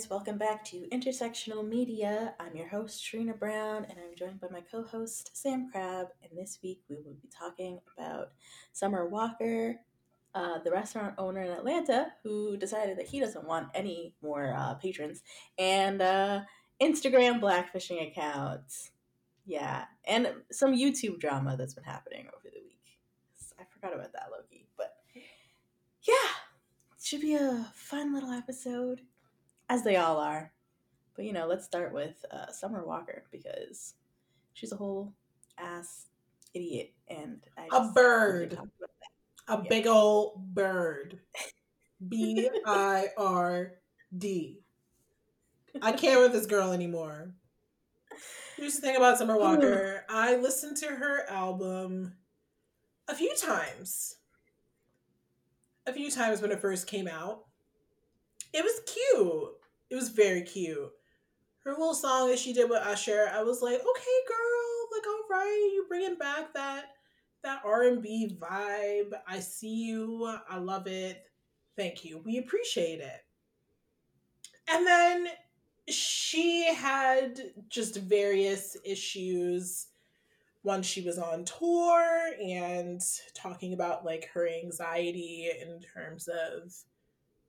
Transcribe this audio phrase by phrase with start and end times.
[0.00, 2.34] Guys, welcome back to Intersectional Media.
[2.40, 6.06] I'm your host, Shairina Brown, and I'm joined by my co host, Sam Crab.
[6.22, 8.30] And this week we will be talking about
[8.72, 9.76] Summer Walker,
[10.34, 14.72] uh, the restaurant owner in Atlanta who decided that he doesn't want any more uh,
[14.76, 15.22] patrons,
[15.58, 16.40] and uh,
[16.80, 18.92] Instagram blackfishing accounts.
[19.44, 22.98] Yeah, and some YouTube drama that's been happening over the week.
[23.58, 24.66] I forgot about that, Loki.
[24.78, 24.94] But
[26.04, 26.14] yeah,
[26.96, 29.02] it should be a fun little episode
[29.70, 30.52] as they all are.
[31.16, 33.94] But you know, let's start with uh, Summer Walker because
[34.52, 35.14] she's a whole
[35.56, 36.06] ass
[36.52, 38.58] idiot, and I a bird,
[39.48, 39.68] a yeah.
[39.68, 41.20] big old bird,
[42.06, 43.72] B I R
[44.16, 44.58] D.
[45.80, 47.32] I can't with this girl anymore.
[48.56, 50.04] Here's the thing about Summer Walker.
[50.10, 52.14] I listened to her album
[53.08, 54.16] a few times.
[55.86, 57.44] A few times when it first came out.
[58.52, 59.59] It was cute.
[59.90, 60.90] It was very cute.
[61.64, 65.24] Her little song that she did with Usher, I was like, okay, girl, like, all
[65.30, 66.86] right, you bringing back that
[67.42, 69.12] that R and B vibe.
[69.26, 70.30] I see you.
[70.48, 71.24] I love it.
[71.76, 72.22] Thank you.
[72.24, 73.24] We appreciate it.
[74.68, 75.28] And then
[75.88, 79.88] she had just various issues
[80.62, 83.00] once she was on tour and
[83.34, 86.74] talking about like her anxiety in terms of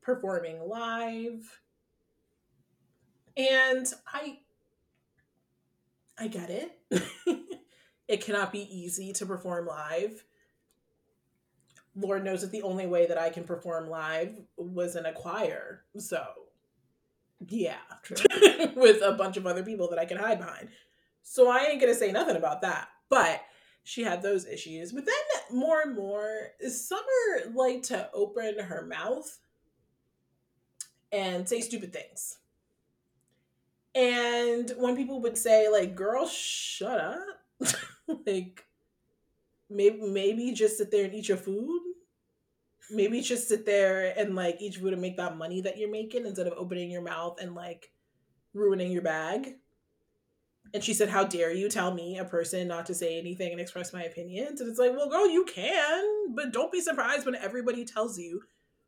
[0.01, 1.60] performing live
[3.37, 4.39] and I
[6.17, 6.77] I get it.
[8.07, 10.23] it cannot be easy to perform live.
[11.95, 15.83] Lord knows that the only way that I can perform live was in a choir.
[15.97, 16.23] So,
[17.47, 17.79] yeah,
[18.75, 20.69] with a bunch of other people that I can hide behind.
[21.23, 22.89] So I ain't gonna say nothing about that.
[23.09, 23.41] But
[23.83, 24.91] she had those issues.
[24.91, 29.39] But then more and more, Summer liked to open her mouth
[31.11, 32.37] and say stupid things.
[33.93, 37.75] And when people would say, like, girl, shut up,
[38.25, 38.65] like,
[39.69, 41.81] maybe, maybe just sit there and eat your food.
[42.89, 46.25] Maybe just sit there and, like, eat food and make that money that you're making
[46.25, 47.91] instead of opening your mouth and, like,
[48.53, 49.55] ruining your bag.
[50.73, 53.59] And she said, How dare you tell me, a person, not to say anything and
[53.59, 54.61] express my opinions?
[54.61, 58.41] And it's like, Well, girl, you can, but don't be surprised when everybody tells you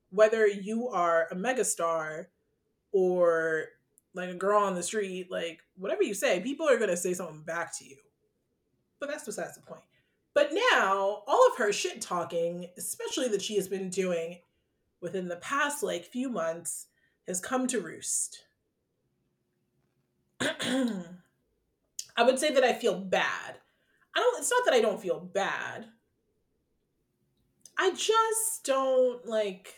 [0.10, 2.28] whether you are a megastar
[2.92, 3.66] or
[4.14, 7.42] like a girl on the street, like whatever you say, people are gonna say something
[7.42, 7.98] back to you.
[9.00, 9.84] But that's besides the point.
[10.34, 14.40] But now, all of her shit talking, especially that she has been doing
[15.02, 16.88] within the past like few months,
[17.28, 18.44] has come to roost.
[20.42, 23.58] I would say that I feel bad.
[24.16, 25.88] I don't it's not that I don't feel bad.
[27.78, 29.74] I just don't like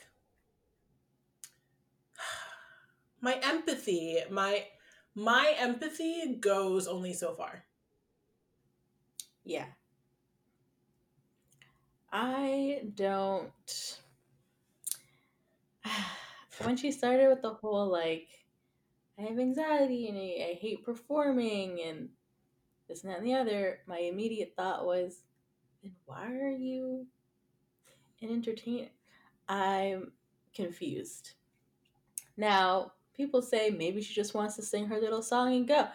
[3.25, 4.63] my empathy, my
[5.15, 7.65] my empathy goes only so far.
[9.43, 9.65] Yeah.
[12.11, 13.99] I don't
[16.63, 18.27] when she started with the whole like
[19.17, 22.09] I have anxiety and I, I hate performing and
[22.87, 25.23] this and that and the other, my immediate thought was,
[25.81, 27.07] then why are you
[28.21, 28.89] an entertainer?
[29.49, 30.11] I'm
[30.53, 31.31] confused.
[32.37, 35.87] Now, people say maybe she just wants to sing her little song and go.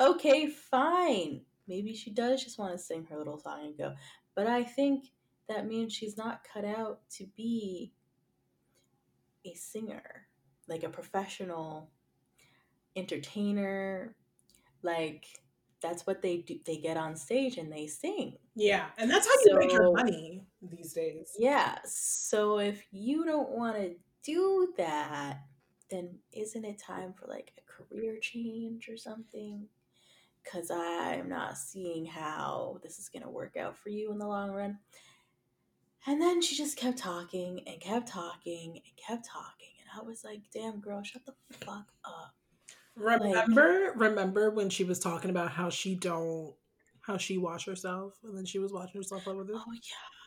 [0.00, 1.42] Okay, fine.
[1.68, 3.94] Maybe she does just want to sing her little song and go.
[4.34, 5.06] But I think
[5.48, 7.92] that means she's not cut out to be
[9.44, 10.26] a singer,
[10.68, 11.90] like a professional
[12.96, 14.16] entertainer.
[14.82, 15.26] Like
[15.80, 16.58] that's what they do.
[16.64, 18.36] They get on stage and they sing.
[18.54, 21.32] Yeah, and that's how you make your money these days.
[21.38, 21.78] Yeah.
[21.84, 23.94] So if you don't want to
[24.24, 25.40] do that,
[25.92, 29.68] then isn't it time for like a career change or something?
[30.42, 34.26] Because I'm not seeing how this is going to work out for you in the
[34.26, 34.78] long run.
[36.06, 39.68] And then she just kept talking and kept talking and kept talking.
[39.80, 41.34] And I was like, damn, girl, shut the
[41.64, 42.34] fuck up.
[42.96, 46.54] Remember, like, remember when she was talking about how she don't,
[47.02, 49.54] how she wash herself, and then she was washing herself with it.
[49.54, 50.21] Oh yeah.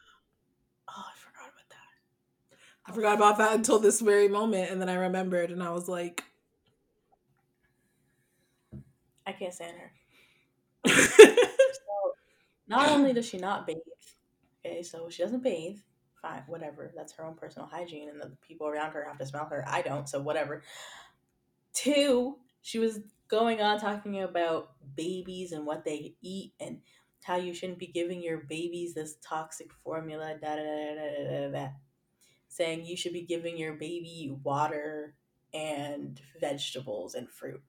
[2.87, 5.71] I I forgot about that until this very moment, and then I remembered, and I
[5.71, 6.23] was like,
[9.25, 9.91] I can't stand her.
[10.87, 12.13] so,
[12.67, 13.77] not only does she not bathe,
[14.65, 15.79] okay, so she doesn't bathe.
[16.21, 16.91] Fine, whatever.
[16.95, 19.65] That's her own personal hygiene, and the people around her have to smell her.
[19.67, 20.63] I don't, so whatever.
[21.73, 26.79] Two, she was going on talking about babies and what they eat and
[27.23, 30.35] how you shouldn't be giving your babies this toxic formula.
[30.39, 31.69] Da da da da da da
[32.55, 35.15] saying you should be giving your baby water
[35.53, 37.61] and vegetables and fruit.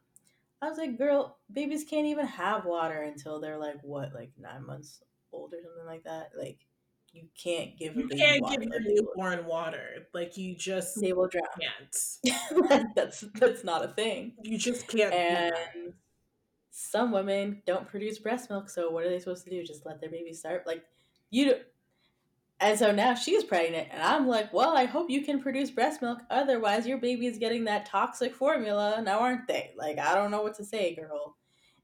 [0.62, 4.64] I was like, girl, babies can't even have water until they're like what, like nine
[4.64, 5.00] months
[5.32, 6.30] old or something like that.
[6.38, 6.58] Like
[7.12, 8.60] you can't give you can't water.
[8.60, 10.06] give newborn water.
[10.14, 11.44] Like you just they will drown.
[11.60, 12.88] Can't.
[12.94, 14.34] that's that's not a thing.
[14.42, 15.12] You just can't.
[15.12, 15.94] And
[16.70, 19.64] some women don't produce breast milk, so what are they supposed to do?
[19.64, 20.66] Just let their baby start?
[20.66, 20.84] Like
[21.30, 21.54] you
[22.60, 26.00] and so now she's pregnant, and I'm like, well, I hope you can produce breast
[26.02, 26.18] milk.
[26.30, 29.72] Otherwise, your baby is getting that toxic formula now, aren't they?
[29.76, 31.36] Like, I don't know what to say, girl.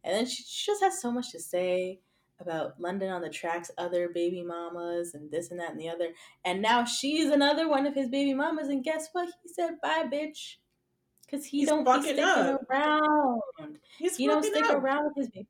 [0.04, 2.00] And then she, she just has so much to say
[2.40, 6.08] about London On Da Track's other baby mamas and this and that and the other.
[6.44, 8.68] And now she's another one of his baby mamas.
[8.68, 9.28] And guess what?
[9.42, 10.56] He said, bye, bitch.
[11.24, 12.62] Because he He's don't be sticking up.
[12.68, 13.40] around.
[13.98, 14.82] He's he don't stick up.
[14.82, 15.48] around with his baby.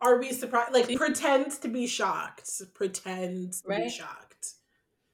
[0.00, 0.72] Are we surprised?
[0.72, 2.50] Like, pretend to be shocked.
[2.74, 3.84] Pretend to right?
[3.84, 4.54] be shocked.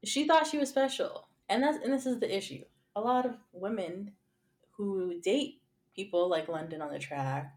[0.04, 2.64] She thought she was special, and that's and this is the issue.
[2.96, 4.12] A lot of women
[4.76, 5.62] who date
[5.94, 7.52] people like London On Da Track,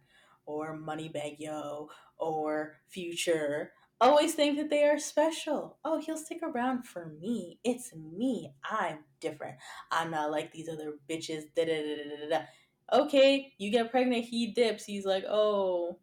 [0.45, 5.77] or Moneybagg Yo, or Future, always think that they are special.
[5.83, 7.60] Oh, he'll stick around for me.
[7.63, 8.54] It's me.
[8.69, 9.56] I'm different.
[9.92, 11.44] I'm not like these other bitches.
[11.56, 12.45] Da da da da da.
[12.94, 14.25] Okay, you get pregnant.
[14.25, 14.86] He dips.
[14.86, 15.98] He's like, oh,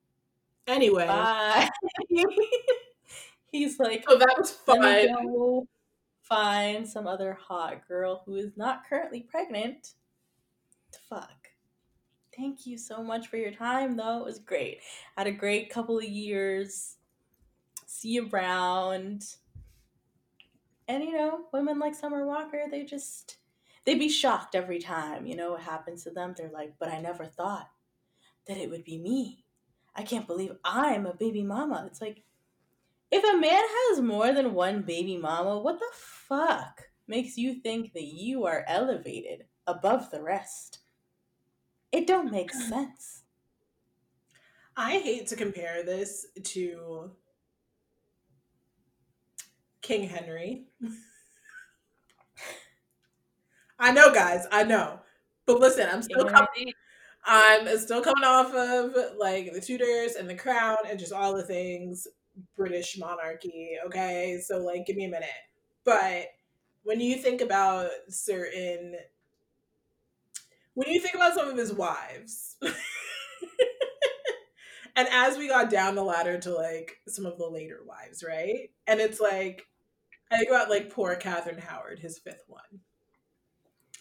[0.67, 1.07] Anyway,
[3.53, 5.67] he's like, "Oh, that was fun."
[6.23, 9.95] find some other hot girl who is not currently pregnant.
[11.11, 11.49] Fuck.
[12.35, 14.21] Thank you so much for your time, though.
[14.21, 14.79] It was great.
[15.17, 16.97] Had a great couple of years.
[17.87, 19.25] See you around.
[20.89, 23.37] And you know, women like Summer Walker, they just
[23.85, 26.35] they'd be shocked every time, you know, what happens to them.
[26.37, 27.69] They're like, but I never thought
[28.47, 29.42] that it would be me.
[29.95, 31.85] I can't believe I'm a baby mama.
[31.87, 32.23] It's like,
[33.11, 37.93] if a man has more than one baby mama, what the fuck makes you think
[37.93, 40.79] that you are elevated above the rest?
[41.93, 42.69] It don't make mm.
[42.69, 43.23] sense.
[44.77, 47.11] I hate to compare this to
[49.83, 50.69] King Henry.
[53.79, 55.01] I know, guys, I know.
[55.45, 56.73] But listen, I'm still coming.
[57.25, 61.45] I'm still coming off of like the Tudors and the Crown and just all the
[61.45, 62.09] things
[62.57, 63.77] British monarchy.
[63.87, 65.29] Okay, so like, give me a minute.
[65.85, 66.27] But
[66.83, 68.97] when you think about certain,
[70.75, 72.57] when you think about some of his wives,
[74.97, 78.71] and as we got down the ladder to like some of the later wives, right?
[78.87, 79.67] And it's like,
[80.31, 82.81] I think about like poor Catherine Howard, his fifth one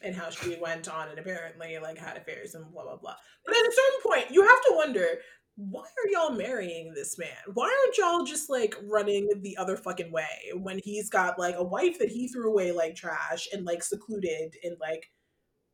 [0.04, 3.16] and how she went on and apparently like had affairs and blah blah blah.
[3.46, 5.08] But at a certain point, you have to wonder
[5.56, 7.30] why are y'all marrying this man?
[7.54, 11.64] Why aren't y'all just like running the other fucking way when he's got like a
[11.64, 15.12] wife that he threw away like trash and like secluded in like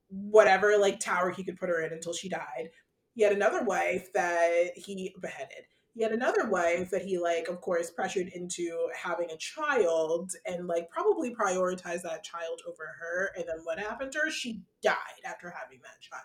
[0.09, 2.69] whatever like tower he could put her in until she died?
[3.13, 5.65] He had another wife that he beheaded
[6.03, 10.89] had another wife that he like of course pressured into having a child and like
[10.89, 14.31] probably prioritized that child over her and then what happened to her?
[14.31, 16.23] She died after having that child.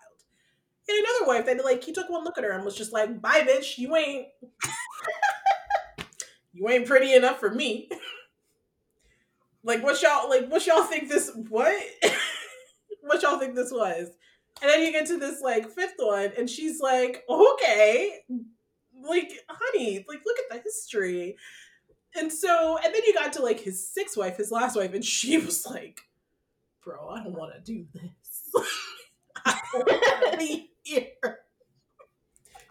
[0.88, 3.20] And another wife that like he took one look at her and was just like
[3.20, 4.28] bye bitch you ain't
[6.52, 7.88] you ain't pretty enough for me.
[9.64, 11.80] Like what y'all like what y'all think this what?
[13.04, 14.08] What y'all think this was?
[14.60, 18.22] And then you get to this like fifth one and she's like okay
[19.02, 21.36] like, honey, like, look at the history.
[22.14, 25.04] And so, and then you got to like his sixth wife, his last wife, and
[25.04, 26.00] she was like,
[26.84, 28.50] bro, I don't want to do this.
[29.44, 31.38] I don't want to be here.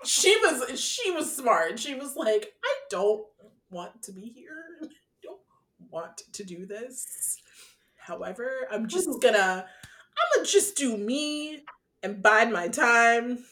[0.04, 1.80] She was, she was smart.
[1.80, 3.26] She was like, I don't
[3.70, 4.66] want to be here.
[4.84, 4.88] I
[5.24, 5.40] don't
[5.90, 7.38] want to do this.
[7.98, 11.64] However, I'm just gonna, I'm gonna just do me
[12.02, 13.46] and bide my time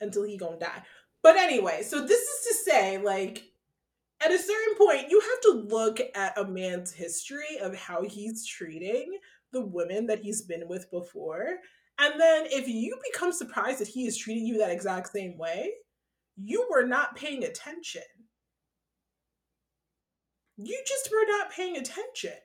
[0.00, 0.82] until he gonna die.
[1.22, 3.44] But anyway, so this is to say, like,
[4.22, 8.46] at a certain point, you have to look at a man's history of how he's
[8.46, 9.18] treating
[9.52, 11.56] the women that he's been with before.
[11.98, 15.72] And then if you become surprised that he is treating you that exact same way,
[16.36, 18.02] you were not paying attention.
[20.56, 22.38] You just were not paying attention.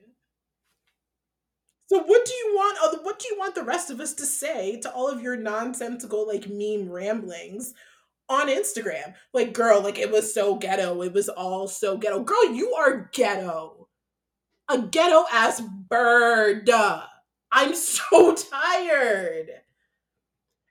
[1.87, 4.79] So what do you want what do you want the rest of us to say
[4.81, 7.73] to all of your nonsensical like meme ramblings
[8.29, 9.13] on Instagram.
[9.33, 11.01] Like, girl, like it was so ghetto.
[11.01, 12.23] It was all so ghetto.
[12.23, 13.87] Girl, you are ghetto.
[14.69, 16.69] A ghetto ass bird.
[17.51, 19.49] I'm so tired.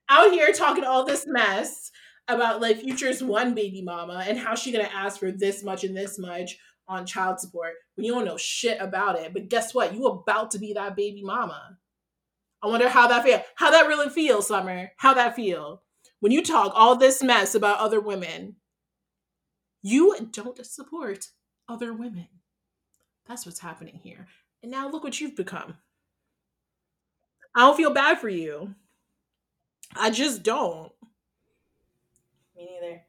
[0.08, 1.90] Out here talking all this mess
[2.28, 5.96] about like Future's one baby mama and how she gonna ask for this much and
[5.96, 6.58] this much
[6.88, 9.32] on child support when you don't know shit about it.
[9.32, 9.94] But guess what?
[9.94, 11.78] You about to be that baby mama.
[12.62, 13.42] I wonder how that feel.
[13.56, 14.90] How that really feels, Summer.
[14.96, 15.82] How that feel
[16.24, 18.56] when you talk all this mess about other women.
[19.82, 21.28] You don't support
[21.68, 22.28] other women.
[23.28, 24.26] That's what's happening here.
[24.62, 25.76] And now look what you've become.
[27.54, 28.74] I don't feel bad for you.
[29.94, 30.90] I just don't.
[32.56, 33.02] Me neither.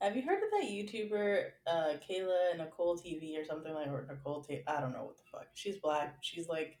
[0.00, 4.44] Have you heard of that YouTuber, uh, Kayla Nicole TV or something like or Nicole
[4.44, 4.62] T?
[4.66, 5.48] I don't know what the fuck.
[5.52, 6.16] She's black.
[6.22, 6.78] She's like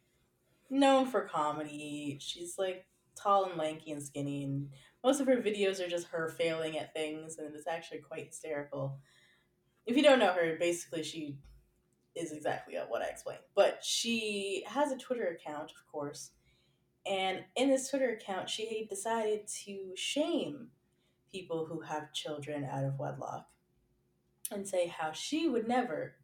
[0.70, 2.16] known for comedy.
[2.18, 4.70] She's like tall and lanky and skinny, and
[5.04, 8.98] most of her videos are just her failing at things, and it's actually quite hysterical.
[9.86, 11.38] If you don't know her, basically she
[12.14, 13.40] is exactly what I explained.
[13.54, 16.30] But she has a Twitter account, of course,
[17.06, 20.68] and in this Twitter account, she decided to shame
[21.32, 23.46] people who have children out of wedlock
[24.50, 26.14] and say how she would never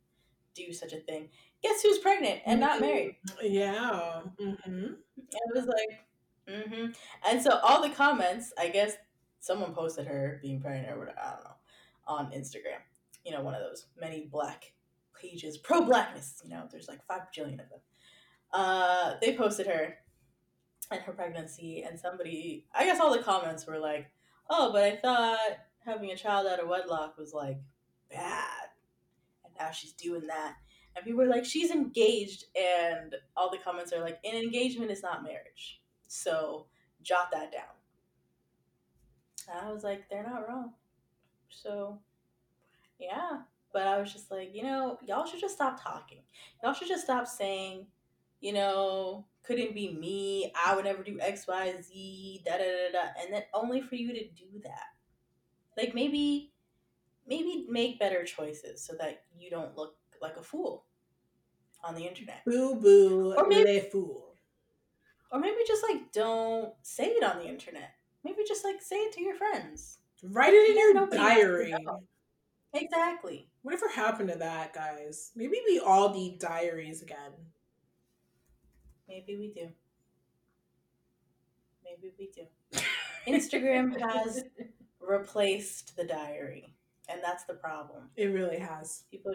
[0.54, 1.30] do such a thing.
[1.62, 3.16] Guess who's pregnant and not married?
[3.42, 4.22] Yeah.
[4.40, 4.92] Mm-hmm.
[5.16, 6.07] it was like,
[6.50, 6.86] mm-hmm.
[7.28, 8.92] And so all the comments, I guess
[9.40, 11.56] someone posted her being pregnant or whatever, I don't know,
[12.06, 12.80] on Instagram.
[13.24, 14.72] You know, one of those many black
[15.20, 17.80] pages, pro blackness, you know, there's like five bajillion of them.
[18.52, 19.96] Uh, they posted her
[20.90, 24.06] and her pregnancy, and somebody, I guess all the comments were like,
[24.48, 25.38] oh, but I thought
[25.84, 27.58] having a child out of wedlock was like
[28.10, 28.68] bad.
[29.44, 30.54] And now she's doing that.
[30.96, 32.44] And people were like, she's engaged.
[32.56, 35.80] And all the comments are like, an engagement is not marriage.
[36.08, 36.66] So
[37.02, 37.62] jot that down.
[39.48, 40.72] And I was like, they're not wrong.
[41.48, 42.00] So,
[42.98, 43.42] yeah.
[43.72, 46.18] But I was just like, you know, y'all should just stop talking.
[46.62, 47.86] Y'all should just stop saying,
[48.40, 50.52] you know, couldn't be me.
[50.66, 53.22] I would never do X, Y, Z, da da da da.
[53.22, 54.86] And then only for you to do that.
[55.76, 56.52] Like maybe,
[57.26, 60.84] maybe make better choices so that you don't look like a fool
[61.84, 62.44] on the internet.
[62.44, 64.27] Boo boo, or maybe fool.
[65.30, 67.90] Or maybe just like don't say it on the internet.
[68.24, 69.98] Maybe just like say it to your friends.
[70.22, 71.74] Write it in your diary.
[72.74, 73.48] Exactly.
[73.62, 75.32] Whatever happened to that, guys?
[75.34, 77.32] Maybe we all need diaries again.
[79.08, 79.68] Maybe we do.
[81.84, 82.80] Maybe we do.
[83.26, 84.44] Instagram has
[85.00, 86.74] replaced the diary,
[87.08, 88.10] and that's the problem.
[88.16, 89.04] It really has.
[89.10, 89.34] People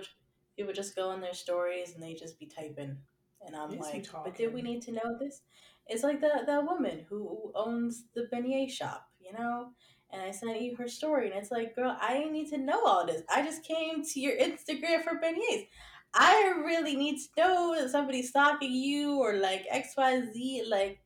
[0.56, 2.98] people just go on their stories and they just be typing,
[3.46, 5.42] and I'm like, but did we need to know this?
[5.88, 9.70] It's like that that woman who owns the beignet shop, you know.
[10.12, 12.86] And I sent you her story, and it's like, girl, I didn't need to know
[12.86, 13.24] all this.
[13.34, 15.68] I just came to your Instagram for beignets.
[16.14, 20.70] I really need to know that somebody's stalking you or like XYZ.
[20.70, 21.02] Like,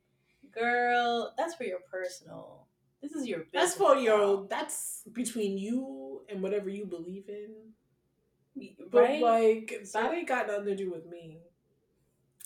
[0.53, 2.67] girl, that's for your personal.
[3.01, 4.46] This is your That's for your.
[4.50, 7.53] That's between you and whatever you believe in.
[8.91, 8.91] Right?
[8.91, 11.39] But like so, that ain't got nothing to do with me.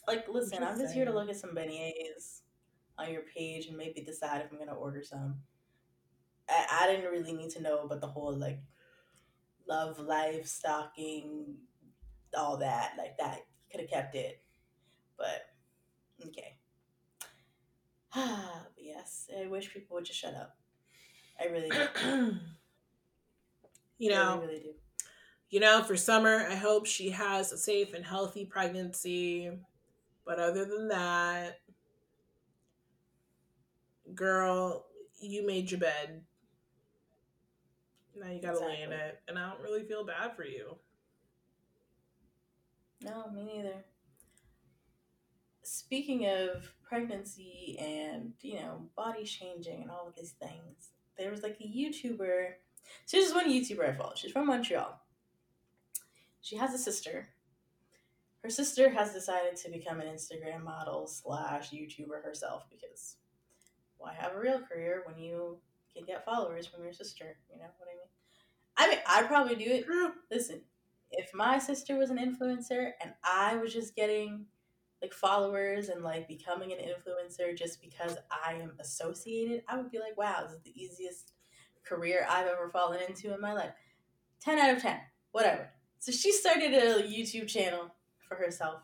[0.07, 2.41] Like, listen, I'm just, here to look at some beignets
[2.97, 5.35] on your page and maybe decide if I'm gonna order some.
[6.49, 8.59] I, I didn't really need to know about the whole like
[9.67, 11.55] love life stalking
[12.37, 13.39] all that like that.
[13.71, 14.41] Could have kept it,
[15.17, 15.45] but
[16.27, 16.57] okay.
[18.15, 20.57] but yes, I wish people would just shut up.
[21.39, 22.35] I really do.
[23.97, 24.73] you know, I really, really do.
[25.49, 29.51] You know, for summer, I hope she has a safe and healthy pregnancy.
[30.25, 31.59] But other than that,
[34.13, 34.85] girl,
[35.19, 36.21] you made your bed.
[38.15, 38.75] Now you gotta exactly.
[38.75, 39.19] lay in it.
[39.27, 40.77] And I don't really feel bad for you.
[43.03, 43.83] No, me neither.
[45.63, 51.41] Speaking of pregnancy and, you know, body changing and all of these things, there was
[51.41, 52.53] like a YouTuber.
[53.05, 54.13] So this is one YouTuber I follow.
[54.15, 54.99] She's from Montreal.
[56.41, 57.29] She has a sister.
[58.43, 63.17] Her sister has decided to become an Instagram model slash YouTuber herself because
[63.97, 65.59] why have a real career when you
[65.95, 67.37] can get followers from your sister?
[67.51, 68.07] You know what I mean?
[68.77, 69.85] I mean, I'd probably do it.
[69.87, 70.09] Hmm.
[70.31, 70.61] Listen,
[71.11, 74.45] if my sister was an influencer and I was just getting
[75.01, 79.99] like followers and like becoming an influencer just because I am associated, I would be
[79.99, 81.33] like, wow, this is the easiest
[81.83, 83.71] career I've ever fallen into in my life.
[84.41, 84.97] 10 out of 10,
[85.31, 85.69] whatever.
[85.99, 87.93] So she started a YouTube channel
[88.31, 88.81] for herself.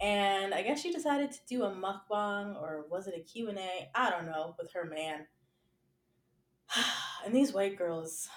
[0.00, 3.88] And I guess she decided to do a mukbang or was it a Q&A?
[3.94, 5.26] I don't know, with her man.
[7.24, 8.28] and these white girls,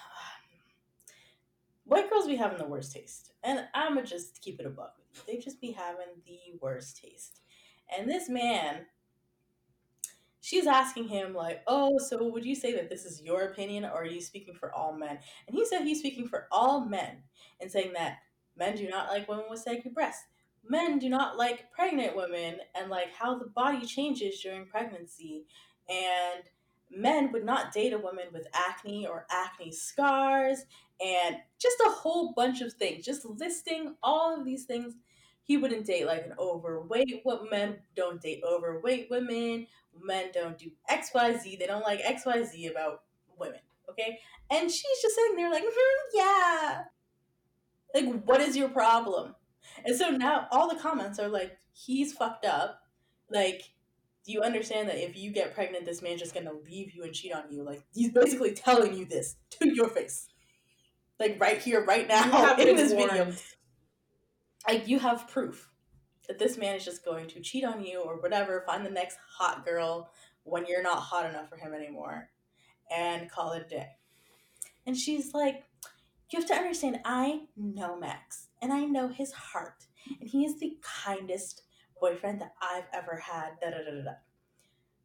[1.84, 3.32] white girls be having the worst taste.
[3.42, 4.94] And I'ma just keep it a buck.
[5.26, 7.40] They just be having the worst taste.
[7.94, 8.86] And this man,
[10.40, 14.02] she's asking him, like, oh, so would you say that this is your opinion or
[14.02, 15.18] are you speaking for all men?
[15.46, 17.24] And he said he's speaking for all men
[17.60, 18.18] and saying that
[18.56, 20.24] men do not like women with saggy breasts.
[20.68, 25.46] Men do not like pregnant women and like how the body changes during pregnancy.
[25.88, 26.44] And
[26.90, 30.64] men would not date a woman with acne or acne scars
[31.04, 33.04] and just a whole bunch of things.
[33.04, 34.94] Just listing all of these things.
[35.42, 39.66] He wouldn't date like an overweight what men don't date overweight women.
[40.02, 41.58] Men don't do XYZ.
[41.58, 43.02] They don't like XYZ about
[43.38, 43.60] women.
[43.88, 44.18] Okay?
[44.50, 46.82] And she's just sitting there like, hmm, yeah.
[47.94, 49.34] Like, what is your problem?
[49.84, 52.80] And so now all the comments are like, he's fucked up.
[53.30, 53.62] Like,
[54.24, 57.14] do you understand that if you get pregnant, this man's just gonna leave you and
[57.14, 57.62] cheat on you?
[57.62, 60.28] Like, he's basically telling you this to your face.
[61.18, 63.10] Like, right here, right now, in this warned.
[63.10, 63.32] video.
[64.66, 65.70] Like, you have proof
[66.28, 69.18] that this man is just going to cheat on you or whatever, find the next
[69.38, 70.10] hot girl
[70.44, 72.28] when you're not hot enough for him anymore,
[72.94, 73.88] and call it a day.
[74.86, 75.64] And she's like,
[76.30, 79.86] You have to understand, I know Max, and I know his heart,
[80.20, 81.62] and he is the kindest
[82.00, 83.60] boyfriend that I've ever had.
[83.60, 84.10] Da da da da.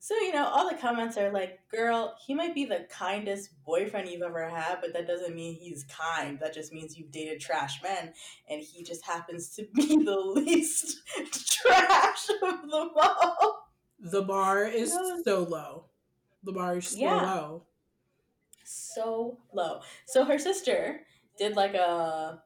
[0.03, 4.09] So, you know, all the comments are like, girl, he might be the kindest boyfriend
[4.09, 6.37] you've ever had, but that doesn't mean he's kind.
[6.41, 8.11] That just means you've dated trash men,
[8.49, 13.69] and he just happens to be the least trash of them all.
[14.01, 14.91] The bar is
[15.23, 15.85] so low.
[16.43, 17.21] The bar is so yeah.
[17.21, 17.63] low.
[18.65, 19.79] So low.
[20.05, 21.05] So her sister
[21.37, 22.41] did like a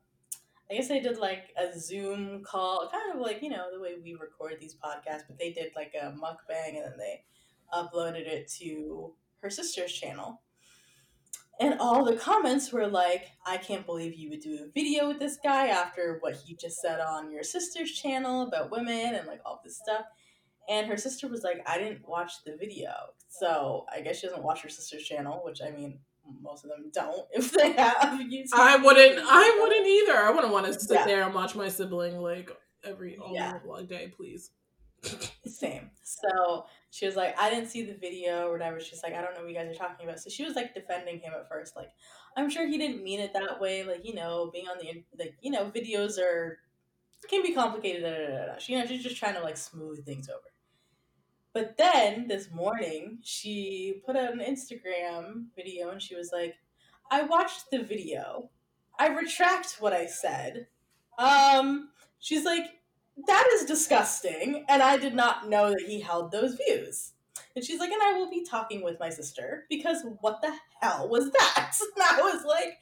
[0.70, 3.96] I guess they did like a Zoom call, kind of like, you know, the way
[4.04, 7.24] we record these podcasts, but they did like a mukbang and then they
[7.74, 10.42] uploaded it to her sister's channel.
[11.60, 15.20] And all the comments were like, I can't believe you would do a video with
[15.20, 19.42] this guy after what he just said on your sister's channel about women and like
[19.44, 20.06] all this stuff.
[20.70, 22.92] And her sister was like, I didn't watch the video.
[23.30, 26.00] So I guess she doesn't watch her sister's channel, which I mean,
[26.42, 28.54] most of them don't if they have YouTube.
[28.54, 30.18] I wouldn't I wouldn't either.
[30.18, 31.06] I wouldn't want to sit yeah.
[31.06, 32.50] there and watch my sibling like
[32.84, 33.60] every all yeah.
[33.88, 34.52] day, please.
[35.46, 35.92] Same.
[36.04, 38.80] So she was like, I didn't see the video or whatever.
[38.80, 40.20] She's like, I don't know what you guys are talking about.
[40.20, 41.90] So she was like defending him at first, like,
[42.36, 43.84] I'm sure he didn't mean it that way.
[43.84, 46.60] Like, you know, being on the like, you know, videos are
[47.30, 48.04] can be complicated.
[48.04, 48.60] Da, da, da, da.
[48.60, 50.40] She, you know, she's just trying to like smooth things over.
[51.58, 56.54] But then this morning, she put out an Instagram video and she was like,
[57.10, 58.52] I watched the video.
[59.00, 60.68] I retract what I said.
[61.18, 61.90] Um,
[62.20, 62.66] she's like,
[63.26, 64.66] that is disgusting.
[64.70, 67.14] And I did not know that he held those views.
[67.56, 71.10] And she's like, and I will be talking with my sister because what the hell
[71.10, 71.76] was that?
[71.96, 72.78] And I was like,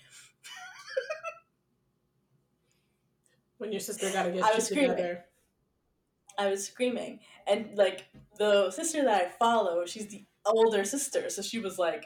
[3.57, 4.89] when your sister got to get I was screaming.
[4.89, 5.23] together.
[6.37, 8.05] I was screaming, and like
[8.37, 12.05] the sister that I follow, she's the older sister, so she was like,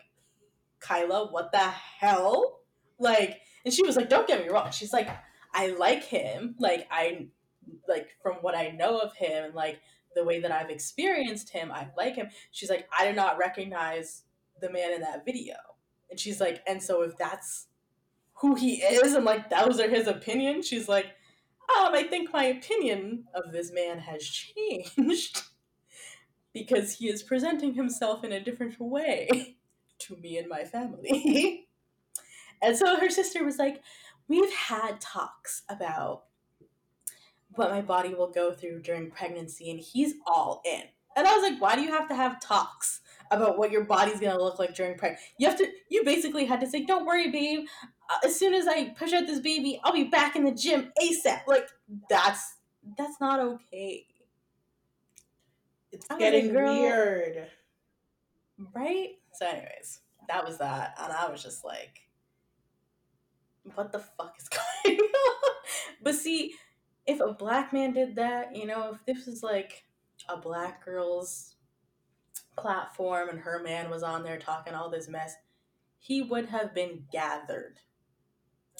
[0.79, 2.61] "Kyla, what the hell?"
[2.99, 5.09] Like, and she was like, "Don't get me wrong." She's like,
[5.53, 6.55] "I like him.
[6.59, 7.27] Like, I
[7.87, 9.79] like from what I know of him, and like
[10.15, 14.23] the way that I've experienced him, I like him." She's like, "I do not recognize
[14.61, 15.55] the man in that video,"
[16.09, 17.67] and she's like, "And so if that's
[18.35, 21.07] who he is, and like those are his opinions," she's like
[21.77, 25.43] um, I think my opinion of this man has changed
[26.53, 29.57] because he is presenting himself in a different way
[29.99, 31.67] to me and my family.
[32.61, 33.81] and so her sister was like,
[34.27, 36.25] We've had talks about
[37.55, 40.83] what my body will go through during pregnancy, and he's all in.
[41.15, 43.01] And I was like, Why do you have to have talks?
[43.31, 45.25] About what your body's gonna look like during pregnancy.
[45.37, 45.67] You have to.
[45.89, 47.65] You basically had to say, "Don't worry, babe
[48.09, 50.91] uh, as soon as I push out this baby, I'll be back in the gym
[51.01, 51.41] ASAP.
[51.47, 51.67] Like
[52.09, 52.55] that's
[52.97, 54.05] that's not okay.
[55.91, 57.47] It's I'm getting weird.
[58.73, 59.09] Right?
[59.33, 60.97] So anyways, that was that.
[61.01, 62.01] And I was just like,
[63.75, 64.49] what the fuck is
[64.85, 65.53] going on?
[66.01, 66.55] but see,
[67.05, 69.83] if a black man did that, you know, if this was like
[70.27, 71.55] a black girl's
[72.57, 75.35] platform and her man was on there talking all this mess,
[75.97, 77.79] he would have been gathered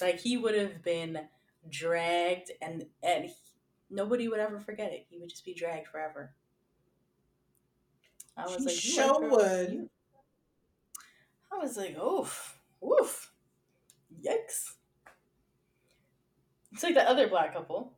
[0.02, 1.20] like he would have been
[1.70, 3.34] dragged, and and he,
[3.90, 5.06] nobody would ever forget it.
[5.10, 6.34] He would just be dragged forever.
[8.38, 9.90] I was like, show would.
[11.52, 13.32] I was like, oof, oof,
[14.14, 14.74] yikes.
[16.72, 17.94] It's like the other black couple.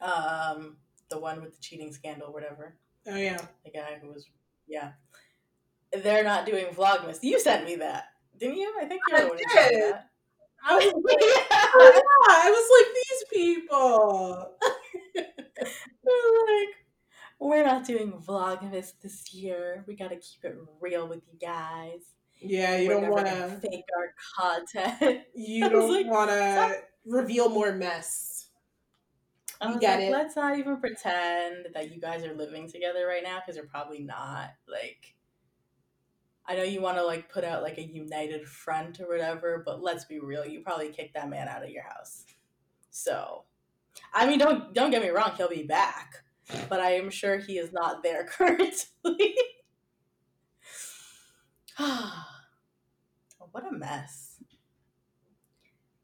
[0.00, 0.76] Um,
[1.08, 2.76] the one with the cheating scandal, whatever.
[3.06, 4.26] Oh yeah, the guy who was,
[4.66, 4.92] yeah.
[5.92, 7.18] They're not doing Vlogmas.
[7.22, 8.06] You sent me that,
[8.38, 8.74] didn't you?
[8.80, 10.10] I think you're the one who sent that.
[10.68, 12.32] I was like, oh, yeah.
[12.34, 14.52] I was like, these people.
[15.14, 16.74] They're like,
[17.38, 19.84] we're not doing Vlogmas this year.
[19.86, 22.00] We got to keep it real with you guys.
[22.40, 25.22] Yeah, you we're don't want to fake our content.
[25.34, 28.35] You don't like, want to reveal more mess.
[29.60, 30.12] I was like, it.
[30.12, 34.00] let's not even pretend that you guys are living together right now because you're probably
[34.00, 34.50] not.
[34.68, 35.16] Like,
[36.46, 39.82] I know you want to like put out like a united front or whatever, but
[39.82, 42.24] let's be real, you probably kicked that man out of your house.
[42.90, 43.44] So,
[44.12, 46.22] I mean, don't don't get me wrong, he'll be back,
[46.68, 49.36] but I am sure he is not there currently.
[51.76, 54.36] what a mess.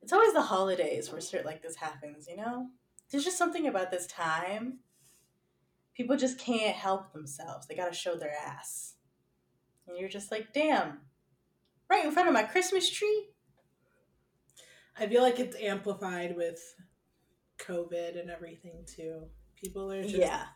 [0.03, 2.69] It's always the holidays where shit like this happens, you know?
[3.13, 4.79] There's just something about this time.
[5.95, 7.67] People just can't help themselves.
[7.67, 8.95] They gotta show their ass.
[9.87, 11.01] And you're just like, damn,
[11.91, 13.29] right in front of my Christmas tree?
[14.99, 16.61] I feel like it's amplified with
[17.59, 19.25] COVID and everything too.
[19.57, 20.47] People are just yeah.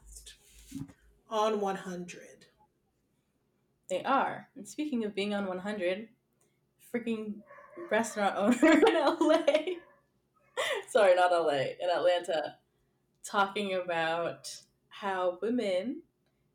[1.29, 2.21] on 100.
[3.89, 4.49] They are.
[4.57, 6.09] And speaking of being on 100,
[6.93, 7.35] freaking
[7.91, 9.77] restaurant owner in LA.
[10.89, 12.57] Sorry, not LA, in Atlanta,
[13.25, 14.49] talking about
[14.89, 16.03] how women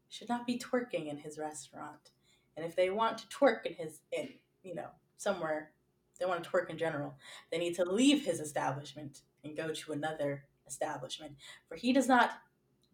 [0.09, 2.11] should not be twerking in his restaurant.
[2.57, 4.29] And if they want to twerk in his in,
[4.63, 5.71] you know, somewhere
[6.19, 7.15] they want to twerk in general,
[7.51, 11.33] they need to leave his establishment and go to another establishment.
[11.67, 12.31] For he does not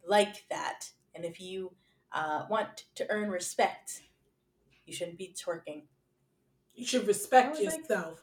[0.07, 0.89] like that.
[1.13, 1.73] And if you
[2.13, 4.01] uh, want to earn respect,
[4.85, 5.83] you shouldn't be twerking.
[6.73, 7.89] You should respect yourself.
[7.89, 8.17] Like...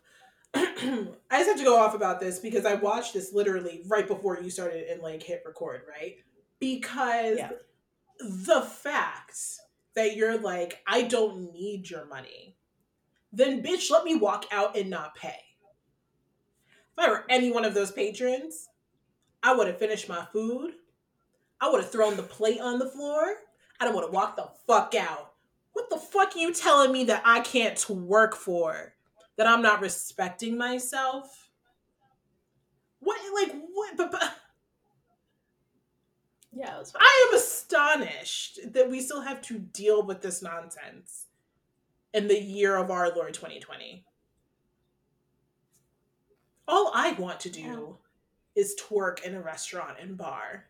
[1.31, 4.41] I just have to go off about this because I watched this literally right before
[4.41, 6.17] you started and like hit record, right?
[6.61, 7.51] Because yeah.
[8.21, 9.39] the fact
[9.95, 12.57] that you're like, I don't need your money,
[13.33, 15.41] then bitch, let me walk out and not pay.
[16.97, 18.69] If I were any one of those patrons,
[19.43, 20.73] I would have finished my food.
[21.61, 23.35] I would have thrown the plate on the floor.
[23.81, 25.35] I don't want to walk the fuck out
[25.75, 28.94] what the fuck are you telling me that I can't work for?
[29.37, 31.51] That I'm not respecting myself?
[33.01, 34.35] What like what but, but
[36.53, 41.27] yeah, I am astonished that we still have to deal with this nonsense
[42.13, 44.05] in the year of our Lord 2020.
[46.69, 47.99] All I want to do
[48.55, 48.63] yeah.
[48.63, 50.67] is twerk in a restaurant and bar.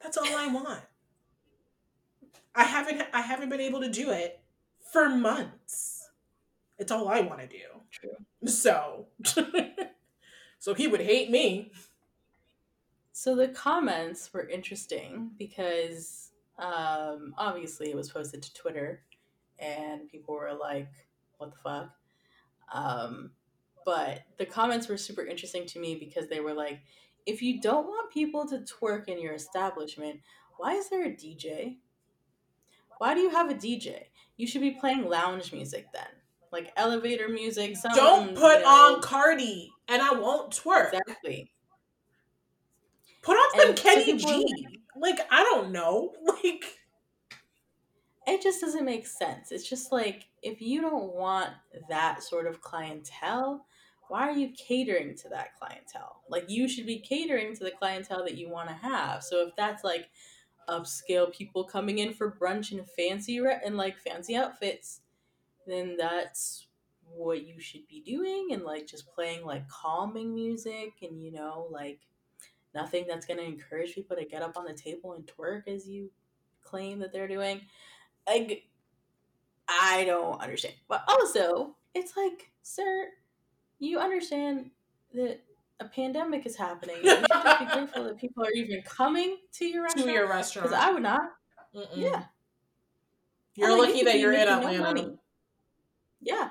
[0.00, 0.82] That's all I want.
[2.54, 4.40] I haven't I haven't been able to do it
[4.92, 5.97] for months.
[6.78, 7.64] It's all I want to do.
[7.90, 8.50] True.
[8.50, 9.06] So
[10.58, 11.72] so he would hate me.
[13.12, 19.02] So the comments were interesting because um, obviously it was posted to Twitter
[19.58, 20.88] and people were like,
[21.38, 21.90] what the fuck?
[22.72, 23.30] Um,
[23.84, 26.80] but the comments were super interesting to me because they were like,
[27.26, 30.20] if you don't want people to twerk in your establishment,
[30.56, 31.76] why is there a DJ?
[32.98, 34.04] Why do you have a DJ?
[34.36, 36.06] You should be playing lounge music then,
[36.52, 37.76] like elevator music.
[37.76, 40.92] Some, Don't put you know, on Cardi, and I won't twerk.
[40.92, 41.50] Exactly.
[43.22, 44.66] Put on some Kenny G.
[44.96, 46.64] Like I don't know, like
[48.26, 49.52] it just doesn't make sense.
[49.52, 51.50] It's just like if you don't want
[51.88, 53.64] that sort of clientele,
[54.08, 56.22] why are you catering to that clientele?
[56.28, 59.22] Like you should be catering to the clientele that you want to have.
[59.22, 60.08] So if that's like
[60.68, 65.00] upscale people coming in for brunch and fancy re- and like fancy outfits,
[65.70, 66.66] then that's
[67.10, 71.66] what you should be doing and like just playing like calming music and you know
[71.70, 72.00] like
[72.74, 75.88] nothing that's going to encourage people to get up on the table and twerk as
[75.88, 76.10] you
[76.62, 77.60] claim that they're doing.
[78.26, 78.64] Like
[79.68, 80.74] I don't understand.
[80.88, 83.08] But also, it's like, sir,
[83.78, 84.70] you understand
[85.14, 85.40] that
[85.80, 86.96] a pandemic is happening.
[87.02, 90.06] You should just be grateful that people are even coming to your restaurant.
[90.06, 90.70] To your restaurant.
[90.70, 91.20] Because I would not.
[91.74, 91.86] Mm-mm.
[91.94, 92.24] Yeah.
[93.54, 94.94] You're lucky that you're in Atlanta.
[94.94, 95.17] No
[96.28, 96.50] yeah.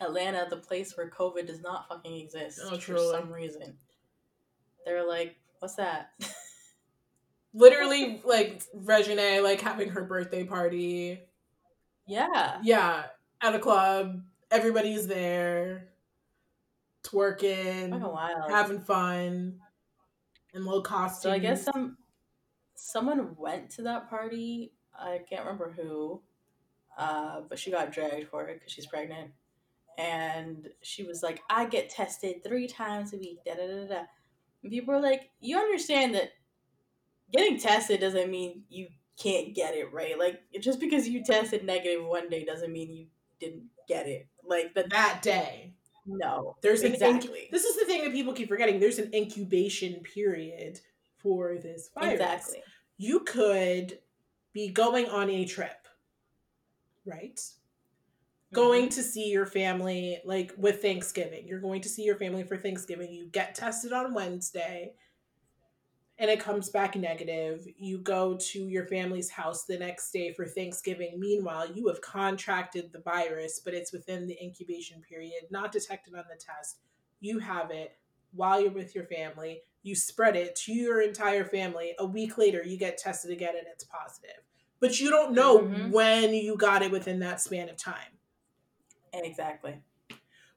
[0.00, 3.76] Atlanta, the place where COVID does not fucking exist oh, for some reason.
[4.84, 6.10] They're like, what's that?
[7.54, 11.20] Literally, like Regine, like having her birthday party.
[12.06, 12.58] Yeah.
[12.62, 13.04] Yeah,
[13.40, 14.22] at a club.
[14.50, 15.92] Everybody's there
[17.02, 19.60] twerking, having fun,
[20.54, 21.22] in low costumes.
[21.22, 21.96] So I guess some
[22.74, 24.72] someone went to that party.
[24.98, 26.20] I can't remember who,
[26.98, 29.30] uh, but she got dragged for it because she's pregnant,
[29.98, 34.02] and she was like, "I get tested three times a week." Da da da da.
[34.62, 36.30] And people are like, "You understand that
[37.32, 38.88] getting tested doesn't mean you
[39.20, 40.18] can't get it right.
[40.18, 43.06] Like just because you tested negative one day doesn't mean you
[43.40, 44.28] didn't get it.
[44.44, 45.74] Like the, that day."
[46.06, 46.56] No.
[46.62, 47.40] There's exactly.
[47.40, 48.80] An inc- this is the thing that people keep forgetting.
[48.80, 50.80] There's an incubation period
[51.18, 52.14] for this virus.
[52.14, 52.62] Exactly.
[52.98, 53.98] You could
[54.52, 55.81] be going on a trip,
[57.04, 57.36] right?
[58.52, 58.54] Mm-hmm.
[58.54, 61.46] going to see your family like with Thanksgiving.
[61.46, 63.10] You're going to see your family for Thanksgiving.
[63.10, 64.92] You get tested on Wednesday
[66.18, 67.66] and it comes back negative.
[67.78, 71.18] You go to your family's house the next day for Thanksgiving.
[71.18, 76.24] Meanwhile, you have contracted the virus, but it's within the incubation period, not detected on
[76.28, 76.80] the test.
[77.20, 77.96] You have it
[78.32, 79.62] while you're with your family.
[79.82, 81.94] You spread it to your entire family.
[81.98, 84.44] A week later, you get tested again and it's positive.
[84.82, 85.92] But you don't know mm-hmm.
[85.92, 88.18] when you got it within that span of time.
[89.14, 89.80] Exactly.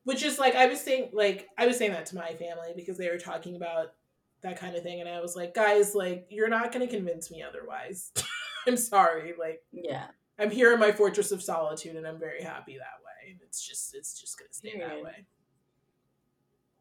[0.04, 2.98] Which is like I was saying like I was saying that to my family because
[2.98, 3.94] they were talking about
[4.42, 7.30] that kind of thing and I was like, guys, like you're not going to convince
[7.30, 8.12] me otherwise.
[8.68, 9.36] I'm sorry.
[9.40, 10.08] Like Yeah.
[10.40, 13.38] I'm here in my fortress of solitude and I'm very happy that way.
[13.44, 14.90] It's just it's just going to stay Period.
[14.90, 15.26] that way.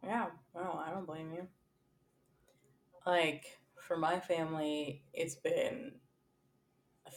[0.03, 0.27] Yeah.
[0.55, 1.47] Well, I don't blame you.
[3.07, 3.45] Like
[3.87, 5.93] for my family, it's been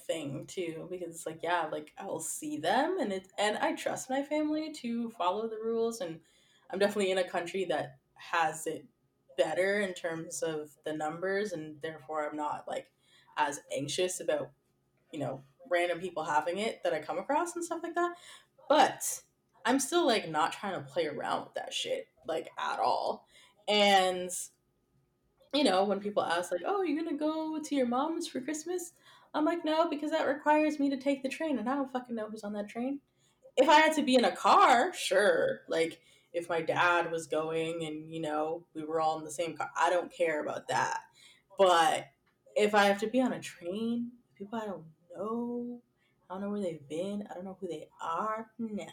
[0.06, 4.10] thing too because it's like yeah like i'll see them and it and i trust
[4.10, 6.20] my family to follow the rules and
[6.72, 8.86] i'm definitely in a country that has it
[9.38, 12.88] better in terms of the numbers and therefore i'm not like
[13.38, 14.50] as anxious about
[15.12, 18.16] you know random people having it that i come across and stuff like that.
[18.70, 19.22] But
[19.66, 23.26] i'm still like not trying to play around with that shit like at all.
[23.68, 24.30] And
[25.54, 28.92] you know when people ask like oh you're gonna go to your mom's for christmas
[29.38, 32.16] I'm like, no, because that requires me to take the train, and I don't fucking
[32.16, 33.00] know who's on that train.
[33.56, 35.62] If I had to be in a car, sure.
[35.68, 36.00] Like,
[36.34, 39.70] if my dad was going and, you know, we were all in the same car,
[39.76, 41.00] I don't care about that.
[41.58, 42.08] But
[42.56, 44.84] if I have to be on a train, people I don't
[45.16, 45.82] know,
[46.30, 48.86] I don't know where they've been, I don't know who they are, no.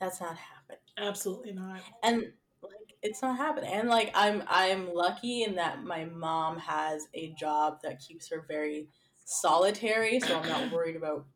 [0.00, 0.80] That's not happening.
[0.98, 1.80] Absolutely not.
[2.02, 2.32] And
[2.62, 3.70] like it's not happening.
[3.72, 8.44] And like I'm I'm lucky in that my mom has a job that keeps her
[8.48, 8.88] very
[9.24, 11.26] solitary, so I'm not worried about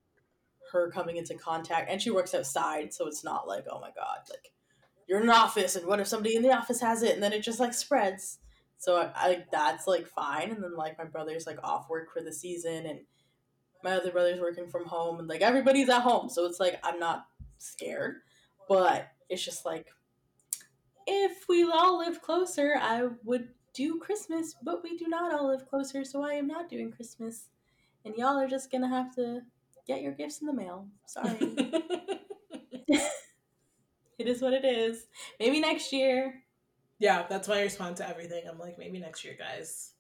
[0.72, 1.90] her coming into contact.
[1.90, 4.50] And she works outside, so it's not like, oh my god, like
[5.06, 7.32] you're in an office, and what if somebody in the office has it, and then
[7.32, 8.38] it just like spreads.
[8.78, 10.50] So I, I that's like fine.
[10.50, 13.00] And then like my brother's like off work for the season, and
[13.82, 16.98] my other brother's working from home, and like everybody's at home, so it's like I'm
[16.98, 17.26] not
[17.58, 18.16] scared,
[18.68, 19.88] but it's just like
[21.06, 25.66] if we all lived closer, I would do Christmas, but we do not all live
[25.66, 27.48] closer, so I am not doing Christmas
[28.08, 29.42] and y'all are just gonna have to
[29.86, 30.88] get your gifts in the mail.
[31.06, 31.36] Sorry.
[32.88, 35.06] it is what it is.
[35.38, 36.42] Maybe next year.
[36.98, 38.44] Yeah, that's my response to everything.
[38.48, 39.92] I'm like, maybe next year, guys.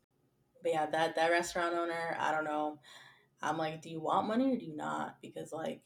[0.62, 2.80] But yeah, that that restaurant owner, I don't know.
[3.40, 5.16] I'm like, do you want money or do you not?
[5.22, 5.82] Because like,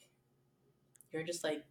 [1.12, 1.64] you're just like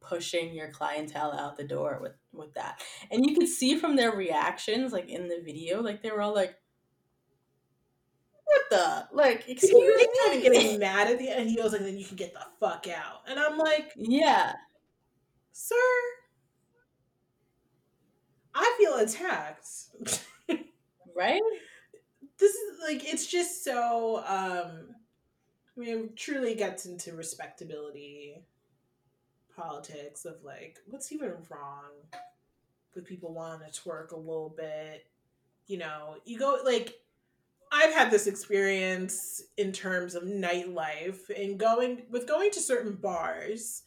[0.00, 4.12] pushing your clientele out the door with with that, and you could see from their
[4.12, 6.54] reactions, like in the video, like they were all like,
[8.70, 11.98] the like excuse me kind of getting mad at the end he goes like then
[11.98, 13.22] you can get the fuck out.
[13.28, 14.54] And i'm like yeah.
[15.52, 15.74] Sir
[18.54, 19.68] i feel attacked.
[21.16, 21.42] Right?
[22.38, 24.94] This is like it's just so um
[25.76, 28.36] i mean truly gets into respectability
[29.54, 31.90] politics of like what's even wrong
[32.94, 35.04] with people wanting to twerk a little bit?
[35.66, 36.94] You know you go like
[37.72, 43.82] I've had this experience in terms of nightlife and going with going to certain bars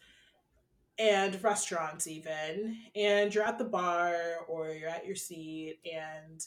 [0.99, 4.15] and restaurants even and you're at the bar
[4.47, 6.45] or you're at your seat and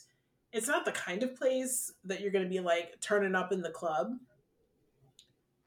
[0.52, 3.60] it's not the kind of place that you're going to be like turning up in
[3.60, 4.12] the club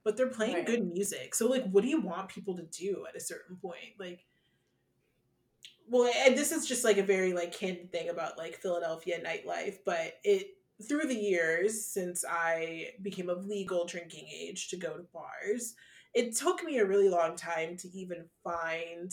[0.04, 0.66] but they're playing right.
[0.66, 3.94] good music so like what do you want people to do at a certain point
[4.00, 4.26] like
[5.90, 9.80] well and this is just like a very like candid thing about like philadelphia nightlife
[9.86, 10.52] but it
[10.88, 15.76] through the years since I became of legal drinking age to go to bars,
[16.14, 19.12] it took me a really long time to even find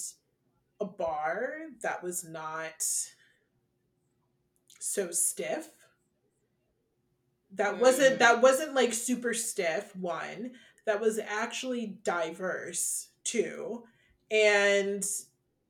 [0.81, 1.51] a bar
[1.83, 2.85] that was not
[4.79, 5.69] so stiff
[7.55, 8.19] that wasn't mm.
[8.19, 10.53] that wasn't like super stiff one
[10.85, 13.83] that was actually diverse too
[14.31, 15.05] and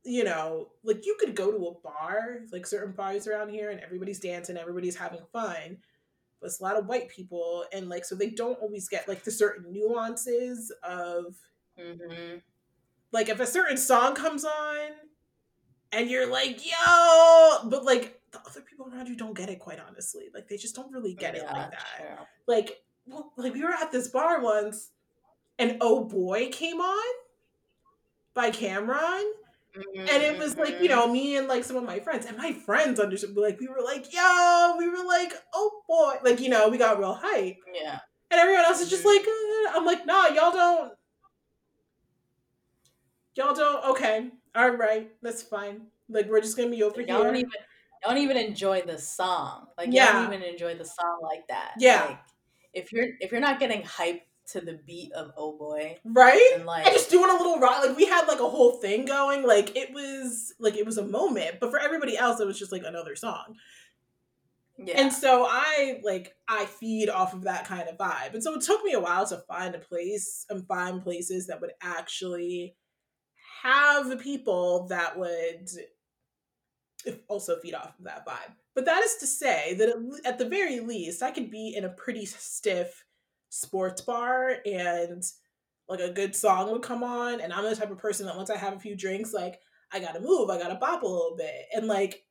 [0.06, 3.80] you know like you could go to a bar like certain bars around here and
[3.80, 5.76] everybody's dancing everybody's having fun
[6.40, 9.24] but it's a lot of white people and like so they don't always get like
[9.24, 11.36] the certain nuances of
[11.78, 12.36] mm-hmm.
[13.12, 14.90] like if a certain song comes on
[15.92, 19.80] and you're like yo but like the other people around you don't get it quite
[19.80, 22.16] honestly like they just don't really get yeah, it like that yeah.
[22.46, 24.90] like well, like we were at this bar once
[25.58, 27.14] and oh boy came on
[28.34, 29.45] by Mm-hmm.
[29.96, 32.52] And it was like, you know, me and like some of my friends, and my
[32.52, 33.36] friends understood.
[33.36, 36.14] Like, we were like, yo, we were like, oh boy.
[36.24, 37.58] Like, you know, we got real hype.
[37.74, 37.98] Yeah.
[38.30, 39.16] And everyone else is just mm-hmm.
[39.16, 40.92] like, uh, I'm like, nah, y'all don't.
[43.36, 43.84] Y'all don't.
[43.90, 45.82] Okay, all right, that's fine.
[46.08, 47.24] Like we're just gonna be over y'all here.
[47.24, 47.50] Don't even,
[48.02, 49.66] don't even enjoy the song.
[49.76, 50.12] Like yeah.
[50.12, 51.72] don't even enjoy the song like that.
[51.78, 52.06] Yeah.
[52.06, 52.18] Like,
[52.72, 56.52] if you're if you're not getting hyped to the beat of Oh Boy, right?
[56.54, 57.84] And like, and just doing a little rock.
[57.84, 59.46] Like we had like a whole thing going.
[59.46, 62.72] Like it was like it was a moment, but for everybody else, it was just
[62.72, 63.56] like another song.
[64.78, 65.00] Yeah.
[65.00, 68.34] And so I like I feed off of that kind of vibe.
[68.34, 71.60] And so it took me a while to find a place and find places that
[71.60, 72.76] would actually
[73.62, 75.68] have the people that would
[77.28, 78.52] also feed off of that vibe.
[78.74, 81.88] But that is to say that at the very least, I could be in a
[81.88, 83.05] pretty stiff
[83.60, 85.22] sports bar and
[85.88, 87.40] like a good song would come on.
[87.40, 89.60] And I'm the type of person that once I have a few drinks, like
[89.92, 91.66] I gotta move, I gotta bop a little bit.
[91.74, 92.24] And like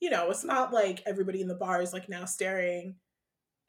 [0.00, 2.96] you know, it's not like everybody in the bar is like now staring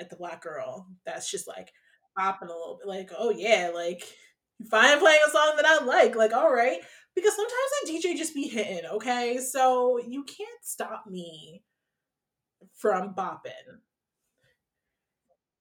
[0.01, 1.71] at the black girl that's just like
[2.17, 4.03] bopping a little bit, like, oh yeah, like
[4.69, 6.79] fine playing a song that I like, like all right.
[7.15, 9.37] Because sometimes that DJ just be hitting, okay?
[9.37, 11.63] So you can't stop me
[12.75, 13.51] from bopping.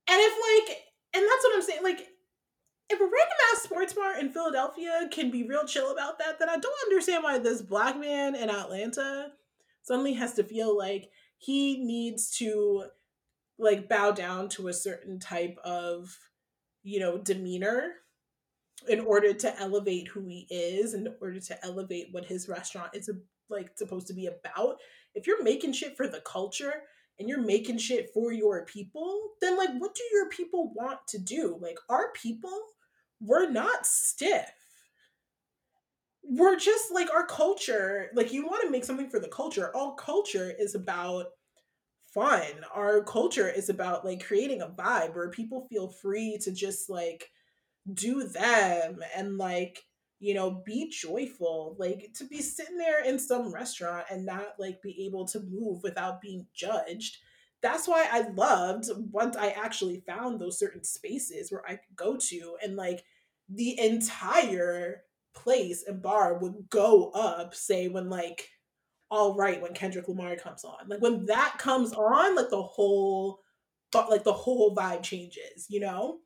[0.08, 0.78] And if like,
[1.14, 2.08] and that's what I'm saying, like,
[2.90, 6.48] if a random ass sports bar in Philadelphia can be real chill about that, then
[6.48, 9.32] I don't understand why this black man in Atlanta
[9.82, 12.84] suddenly has to feel like he needs to
[13.58, 16.18] like bow down to a certain type of
[16.82, 17.92] you know demeanor
[18.88, 23.08] in order to elevate who he is in order to elevate what his restaurant is
[23.48, 24.76] like supposed to be about.
[25.14, 26.82] If you're making shit for the culture
[27.18, 31.18] and you're making shit for your people then like what do your people want to
[31.18, 31.58] do?
[31.60, 32.58] Like our people
[33.20, 34.50] we're not stiff.
[36.22, 39.74] We're just like our culture like you want to make something for the culture.
[39.74, 41.26] All culture is about
[42.12, 42.42] fun.
[42.72, 47.30] Our culture is about like creating a vibe where people feel free to just like
[47.92, 49.84] do them and like
[50.20, 54.80] you know be joyful like to be sitting there in some restaurant and not like
[54.82, 57.18] be able to move without being judged
[57.62, 62.16] that's why i loved once i actually found those certain spaces where i could go
[62.16, 63.04] to and like
[63.48, 65.02] the entire
[65.34, 68.48] place and bar would go up, say when like
[69.10, 70.88] all right when Kendrick Lamar comes on.
[70.88, 73.40] Like when that comes on, like the whole
[73.92, 76.18] like the whole vibe changes, you know?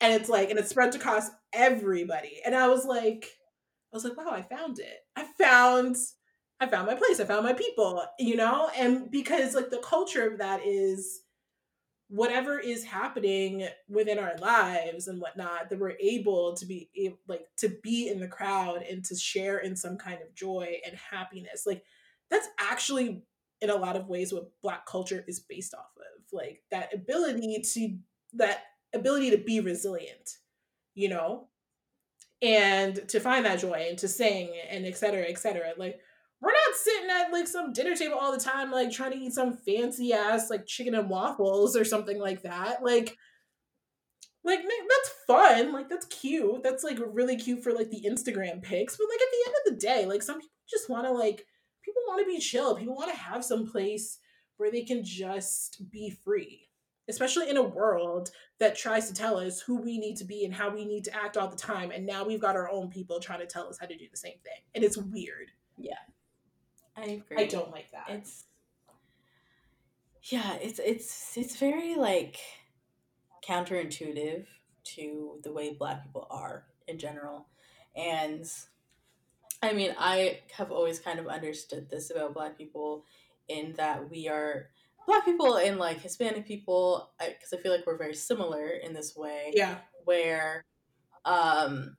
[0.00, 2.40] And it's like and it spread across everybody.
[2.44, 3.26] And I was like
[3.92, 4.98] I was like, wow, I found it.
[5.16, 5.96] I found
[6.60, 7.20] I found my place.
[7.20, 8.70] I found my people, you know?
[8.76, 11.22] And because like the culture of that is
[12.10, 16.90] whatever is happening within our lives and whatnot that we're able to be
[17.28, 20.96] like to be in the crowd and to share in some kind of joy and
[20.96, 21.84] happiness like
[22.28, 23.22] that's actually
[23.60, 27.62] in a lot of ways what black culture is based off of like that ability
[27.62, 27.96] to
[28.32, 30.38] that ability to be resilient
[30.94, 31.48] you know
[32.42, 36.00] and to find that joy and to sing and et cetera et cetera like
[36.40, 39.34] we're not sitting at like some dinner table all the time, like trying to eat
[39.34, 42.82] some fancy ass like chicken and waffles or something like that.
[42.82, 43.16] Like,
[44.42, 45.72] like that's fun.
[45.72, 46.62] Like that's cute.
[46.62, 48.96] That's like really cute for like the Instagram pics.
[48.96, 51.44] But like at the end of the day, like some people just want to like
[51.84, 52.74] people want to be chill.
[52.74, 54.18] People want to have some place
[54.56, 56.69] where they can just be free.
[57.08, 60.54] Especially in a world that tries to tell us who we need to be and
[60.54, 61.90] how we need to act all the time.
[61.90, 64.16] And now we've got our own people trying to tell us how to do the
[64.16, 64.62] same thing.
[64.74, 65.50] And it's weird.
[65.76, 65.94] Yeah.
[66.96, 67.36] I agree.
[67.38, 68.06] I don't like that.
[68.10, 68.44] It's
[70.24, 72.36] yeah, it's it's it's very like
[73.46, 74.44] counterintuitive
[74.82, 77.46] to the way black people are in general.
[77.96, 78.44] And
[79.62, 83.04] I mean, I have always kind of understood this about black people
[83.48, 84.70] in that we are
[85.06, 88.92] black people and like Hispanic people because I, I feel like we're very similar in
[88.92, 89.52] this way.
[89.54, 89.78] Yeah.
[90.04, 90.64] Where
[91.24, 91.96] um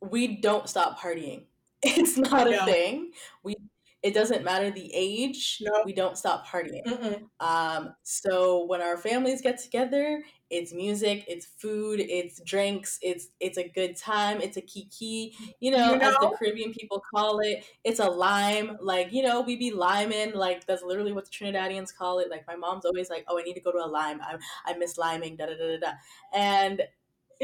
[0.00, 1.44] we don't stop partying.
[1.86, 3.10] It's not a thing.
[3.42, 3.56] We
[4.02, 5.62] it doesn't matter the age.
[5.62, 5.86] Nope.
[5.86, 7.22] We don't stop partying.
[7.40, 10.22] Um, so when our families get together,
[10.54, 15.70] it's music, it's food, it's drinks, it's it's a good time, it's a kiki, you
[15.70, 16.08] know, you know?
[16.08, 17.64] as the Caribbean people call it.
[17.82, 21.94] It's a lime, like you know, we be liming, like that's literally what the Trinidadians
[21.94, 22.30] call it.
[22.30, 24.20] Like my mom's always like, "Oh, I need to go to a lime.
[24.22, 25.92] I I miss liming." Da da da da da.
[26.32, 26.82] And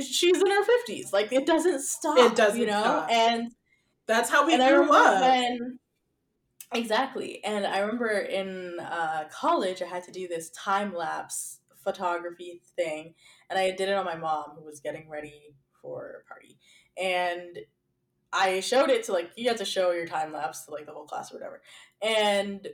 [0.00, 1.12] she's in her fifties.
[1.12, 2.18] Like it doesn't stop.
[2.18, 3.10] It doesn't, you know, stop.
[3.10, 3.52] and
[4.06, 5.20] that's how we grew up.
[5.20, 5.78] When,
[6.72, 7.42] Exactly.
[7.44, 13.14] And I remember in uh, college, I had to do this time lapse photography thing.
[13.48, 16.58] And I did it on my mom, who was getting ready for a party.
[17.00, 17.58] And
[18.32, 20.92] I showed it to like, you have to show your time lapse to like the
[20.92, 21.62] whole class or whatever.
[22.02, 22.68] And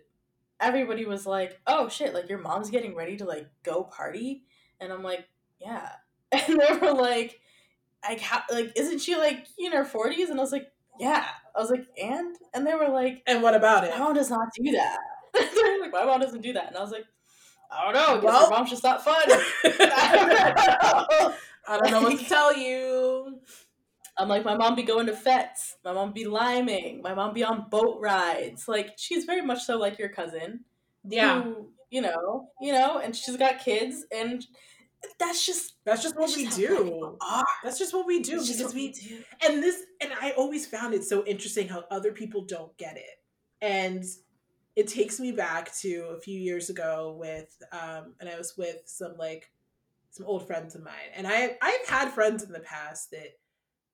[0.61, 4.45] everybody was like, oh shit, like your mom's getting ready to like go party.
[4.81, 5.27] And I'm like,
[5.61, 5.89] yeah.
[6.33, 7.41] And they were like,
[8.03, 10.29] like, how, like, isn't she like in her 40s?
[10.29, 11.27] And I was like, yeah.
[11.55, 12.37] I was like, and?
[12.53, 13.91] And they were like, and what about it?
[13.91, 14.99] My mom does not do that.
[15.81, 16.69] like, my mom doesn't do that.
[16.69, 17.07] And I was like,
[17.71, 18.21] I don't know.
[18.25, 19.23] Well, your mom's just not fun.
[21.69, 23.41] I don't know what to tell you.
[24.19, 25.77] I'm like, my mom be going to fetes.
[25.85, 27.03] My mom be liming.
[27.03, 28.67] My mom be on boat rides.
[28.67, 30.61] Like, she's very much so like your cousin.
[31.05, 31.43] Yeah.
[31.43, 34.45] Who, you know, you know, and she's got kids, and
[35.19, 37.17] that's just that's just what we do.
[37.62, 39.23] That's just what we do that's because we, we do.
[39.47, 43.21] And this, and I always found it so interesting how other people don't get it,
[43.61, 44.05] and
[44.77, 48.83] it takes me back to a few years ago with, um, and I was with
[48.85, 49.51] some like
[50.11, 53.39] some old friends of mine, and I I've had friends in the past that,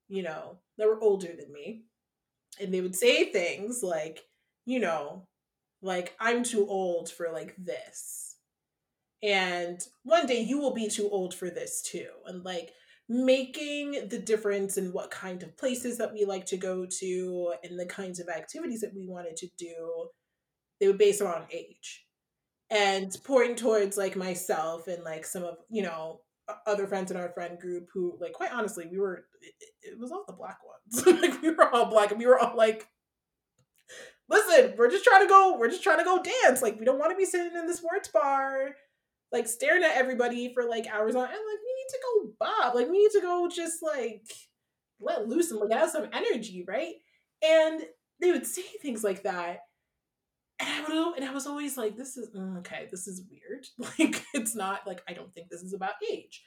[0.08, 1.84] you know, that were older than me,
[2.60, 4.20] and they would say things like,
[4.66, 5.28] you know,
[5.80, 8.36] like I'm too old for like this.
[9.22, 12.08] And one day you will be too old for this too.
[12.26, 12.72] And like
[13.08, 17.78] making the difference in what kind of places that we like to go to and
[17.78, 20.08] the kinds of activities that we wanted to do,
[20.82, 22.04] they would base on age.
[22.70, 26.20] And pointing towards like myself and like some of, you know,
[26.66, 30.10] other friends in our friend group who like quite honestly we were it, it was
[30.10, 32.88] all the black ones like we were all black and we were all like
[34.32, 36.62] listen, we're just trying to go, we're just trying to go dance.
[36.62, 38.70] Like, we don't want to be sitting in the sports bar,
[39.30, 41.24] like staring at everybody for like hours on.
[41.24, 42.74] And like, we need to go bob.
[42.74, 44.24] Like, we need to go just like
[45.00, 46.94] let loose and like have some energy, right?
[47.44, 47.82] And
[48.20, 49.60] they would say things like that.
[50.62, 52.88] And I and I was always like, "This is mm, okay.
[52.90, 53.66] This is weird.
[53.98, 56.42] Like, it's not like I don't think this is about age."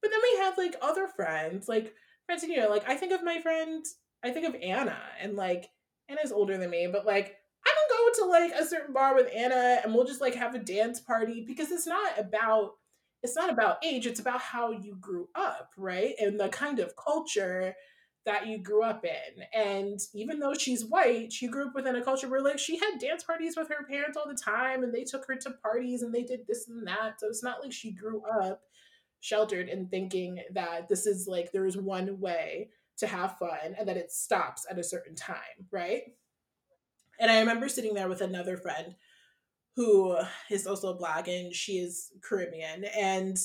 [0.00, 1.94] But then we had like other friends, like
[2.26, 3.84] friends, you know, like I think of my friend,
[4.24, 5.68] I think of Anna, and like
[6.08, 7.36] Anna's older than me, but like
[7.66, 10.54] I can go to like a certain bar with Anna and we'll just like have
[10.54, 12.72] a dance party because it's not about
[13.22, 16.14] it's not about age, it's about how you grew up, right?
[16.18, 17.74] And the kind of culture
[18.26, 19.44] that you grew up in.
[19.54, 22.98] And even though she's white, she grew up within a culture where like she had
[23.00, 26.14] dance parties with her parents all the time and they took her to parties and
[26.14, 27.20] they did this and that.
[27.20, 28.62] So it's not like she grew up
[29.20, 33.88] sheltered and thinking that this is like there is one way to have fun and
[33.88, 36.02] that it stops at a certain time, right?
[37.18, 38.94] And I remember sitting there with another friend
[39.76, 40.16] who
[40.50, 42.84] is also black and she is Caribbean.
[42.84, 43.38] And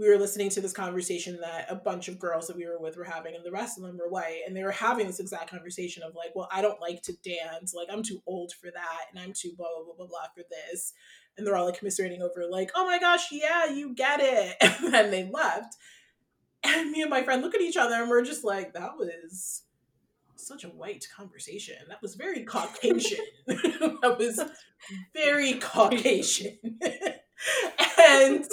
[0.00, 2.96] we were listening to this conversation that a bunch of girls that we were with
[2.96, 4.40] were having, and the rest of them were white.
[4.46, 7.74] And they were having this exact conversation of like, well, I don't like to dance.
[7.74, 9.04] Like, I'm too old for that.
[9.10, 10.94] And I'm too blah, blah, blah, blah, blah for this.
[11.36, 14.56] And they're all like commiserating over, like, oh my gosh, yeah, you get it.
[14.62, 15.76] And then they left.
[16.64, 19.64] And me and my friend look at each other and we're just like, that was
[20.36, 21.76] such a white conversation.
[21.88, 23.24] That was very Caucasian.
[23.46, 24.40] that was
[25.14, 26.58] very Caucasian.
[27.98, 28.44] and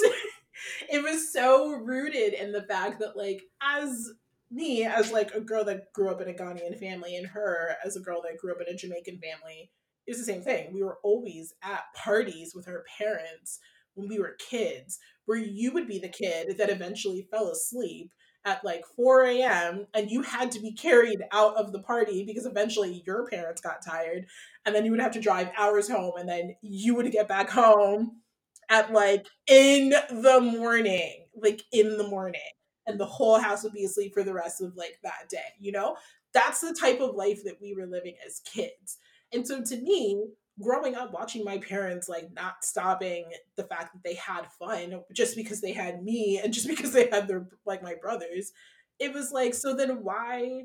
[0.90, 4.12] it was so rooted in the fact that, like, as
[4.50, 7.96] me, as like a girl that grew up in a Ghanaian family, and her as
[7.96, 9.70] a girl that grew up in a Jamaican family,
[10.06, 10.72] it was the same thing.
[10.72, 13.58] We were always at parties with our parents
[13.94, 18.10] when we were kids, where you would be the kid that eventually fell asleep
[18.44, 19.86] at like 4 a.m.
[19.92, 23.84] and you had to be carried out of the party because eventually your parents got
[23.84, 24.26] tired
[24.64, 27.50] and then you would have to drive hours home and then you would get back
[27.50, 28.22] home
[28.68, 32.40] at like in the morning, like in the morning.
[32.86, 35.72] And the whole house would be asleep for the rest of like that day, you
[35.72, 35.96] know?
[36.32, 38.98] That's the type of life that we were living as kids.
[39.32, 40.24] And so to me,
[40.60, 45.36] growing up watching my parents like not stopping the fact that they had fun just
[45.36, 48.52] because they had me and just because they had their like my brothers
[48.98, 50.62] it was like so then why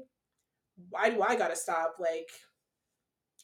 [0.89, 2.29] why do i gotta stop like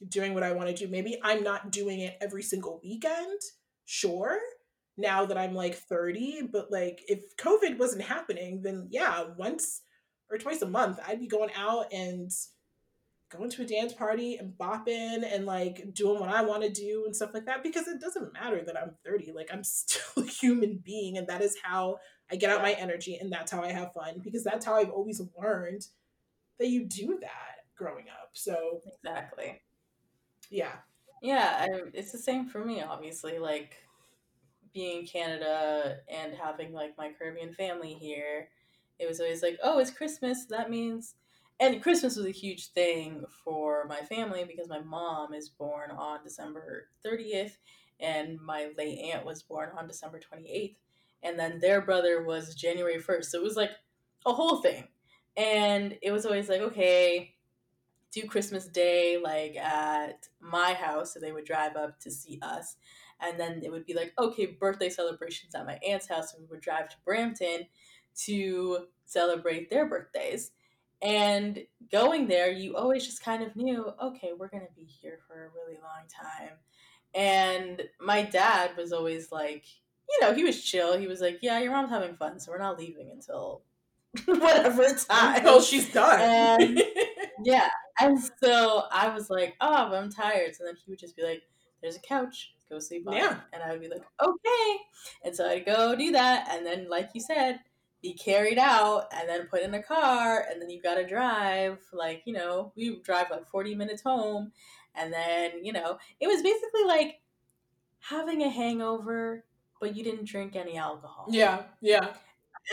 [0.08, 3.42] doing what i want to do maybe i'm not doing it every single weekend
[3.90, 4.38] sure
[4.98, 9.82] now that i'm like 30 but like if covid wasn't happening then yeah once
[10.30, 12.32] or twice a month i'd be going out and
[13.30, 17.04] going to a dance party and bopping and like doing what I want to do
[17.06, 19.34] and stuff like that because it doesn't matter that I'm 30.
[19.34, 21.98] Like I'm still a human being and that is how
[22.32, 24.90] I get out my energy and that's how I have fun because that's how I've
[24.90, 25.86] always learned
[26.58, 28.32] that you do that growing up.
[28.34, 29.62] So Exactly.
[30.50, 30.74] Yeah.
[31.22, 33.76] Yeah, I, it's the same for me obviously like
[34.74, 38.50] being in Canada and having like my Caribbean family here.
[39.00, 40.46] It was always like, "Oh, it's Christmas.
[40.48, 41.16] That means
[41.60, 46.24] and Christmas was a huge thing for my family because my mom is born on
[46.24, 47.58] December 30th
[48.00, 50.78] and my late aunt was born on December 28th
[51.24, 53.32] and then their brother was January 1st.
[53.32, 53.72] So it was like
[54.26, 54.88] a whole thing.
[55.38, 57.36] And it was always like, okay,
[58.12, 61.14] do Christmas Day like at my house.
[61.14, 62.76] So they would drive up to see us.
[63.22, 66.34] And then it would be like, okay, birthday celebrations at my aunt's house.
[66.34, 67.68] And we would drive to Brampton
[68.26, 70.52] to celebrate their birthdays.
[71.02, 71.60] And
[71.92, 75.34] going there, you always just kind of knew, okay, we're going to be here for
[75.34, 76.58] a really long time.
[77.14, 79.66] And my dad was always like,
[80.10, 80.98] you know, he was chill.
[80.98, 83.62] He was like, yeah, your mom's having fun, so we're not leaving until
[84.26, 85.38] whatever time.
[85.38, 86.20] Until she's done.
[86.20, 86.84] And,
[87.44, 87.70] yeah.
[88.02, 90.56] And so I was like, oh, I'm tired.
[90.56, 91.44] So then he would just be like,
[91.82, 93.32] there's a couch, go sleep on yeah.
[93.32, 93.38] it.
[93.54, 94.78] And I would be like, okay.
[95.24, 96.48] And so I'd go do that.
[96.52, 97.60] And then, like you said,
[98.02, 100.46] be carried out and then put in a car.
[100.50, 104.52] And then you've got to drive, like, you know, we drive like 40 minutes home.
[104.96, 107.22] And then, you know, it was basically like
[108.00, 109.46] having a hangover,
[109.80, 111.28] but you didn't drink any alcohol.
[111.30, 111.64] Yeah.
[111.82, 112.14] Yeah.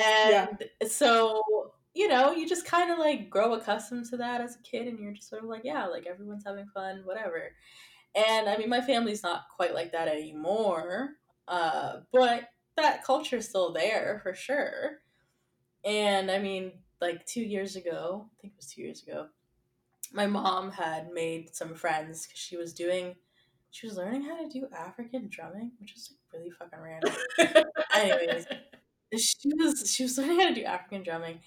[0.02, 0.88] And yeah.
[0.88, 1.65] so,
[1.96, 5.00] you know, you just kind of like grow accustomed to that as a kid and
[5.00, 7.54] you're just sort of like, yeah, like everyone's having fun, whatever.
[8.14, 11.12] And I mean, my family's not quite like that anymore,
[11.48, 14.98] uh, but that culture's still there for sure.
[15.86, 19.28] And I mean, like two years ago, I think it was two years ago,
[20.12, 23.14] my mom had made some friends because she was doing,
[23.70, 27.64] she was learning how to do African drumming, which is like really fucking random.
[27.94, 28.46] Anyways,
[29.18, 31.40] she was she was learning how to do African drumming,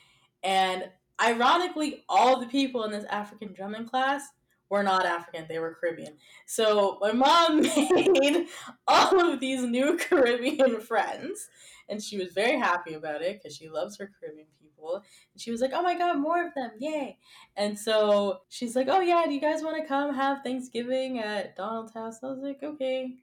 [0.44, 0.90] and
[1.22, 4.24] ironically, all the people in this African drumming class
[4.70, 6.14] were not African, they were Caribbean.
[6.46, 8.48] So my mom made
[8.88, 11.50] all of these new Caribbean friends,
[11.90, 15.04] and she was very happy about it because she loves her Caribbean people.
[15.34, 17.18] And she was like, "Oh my god, more of them, yay!"
[17.58, 21.56] And so she's like, "Oh yeah, do you guys want to come have Thanksgiving at
[21.56, 23.16] Donald's house?" I was like, "Okay,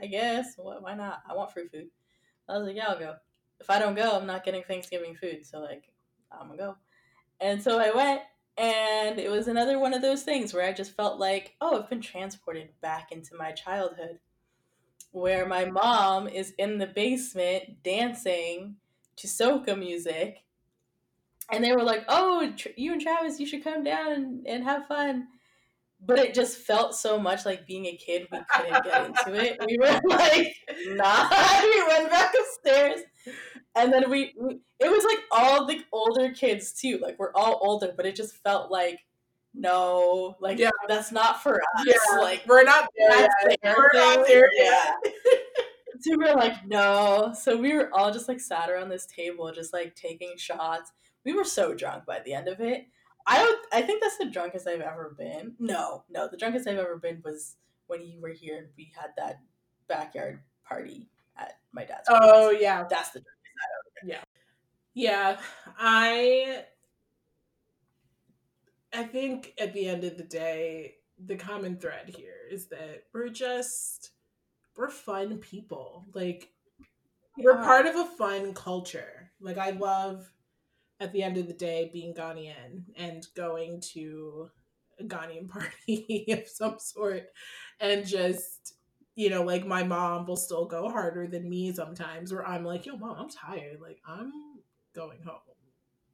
[0.00, 0.54] I guess.
[0.56, 1.22] Why not?
[1.28, 1.88] I want free food."
[2.48, 3.16] I was like, "Yeah, I'll go.
[3.60, 5.46] If I don't go, I'm not getting Thanksgiving food.
[5.46, 5.93] So like,
[6.40, 6.76] I'm gonna go."
[7.40, 8.22] And so I went,
[8.56, 11.90] and it was another one of those things where I just felt like, oh, I've
[11.90, 14.18] been transported back into my childhood,
[15.10, 18.76] where my mom is in the basement dancing
[19.16, 20.44] to soca music.
[21.52, 24.86] And they were like, oh, you and Travis, you should come down and, and have
[24.86, 25.28] fun.
[26.06, 29.60] But it just felt so much like being a kid, we couldn't get into it.
[29.66, 30.54] We were like,
[30.88, 31.28] nah.
[31.62, 33.00] We went back upstairs
[33.74, 36.98] and then we, we, it was like all the older kids too.
[37.02, 39.00] Like we're all older but it just felt like
[39.54, 40.70] no like yeah.
[40.88, 41.86] that's not for us.
[41.86, 42.18] Yeah.
[42.18, 43.76] like we're not there yet.
[43.76, 44.94] we're not there yeah.
[46.00, 47.32] So we were like no.
[47.40, 50.92] So we were all just like sat around this table just like taking shots.
[51.24, 52.86] We were so drunk by the end of it.
[53.26, 55.54] I don't i think that's the drunkest i've ever been.
[55.58, 57.56] No no the drunkest i've ever been was
[57.86, 59.40] when you were here and we had that
[59.88, 61.08] backyard party
[61.38, 63.22] at my dad's oh yeah that's the
[64.04, 64.22] yeah.
[64.94, 65.40] Yeah.
[65.78, 66.64] I
[68.92, 73.28] I think at the end of the day, the common thread here is that we're
[73.28, 74.10] just
[74.76, 76.04] we're fun people.
[76.14, 76.50] Like
[77.38, 79.30] we're part of a fun culture.
[79.40, 80.30] Like I love
[81.00, 84.50] at the end of the day being Ghanaian and going to
[85.00, 87.24] a Ghanaian party of some sort
[87.80, 88.73] and just
[89.16, 92.86] you know, like my mom will still go harder than me sometimes, where I'm like,
[92.86, 93.80] yo, mom, I'm tired.
[93.80, 94.32] Like, I'm
[94.94, 95.38] going home.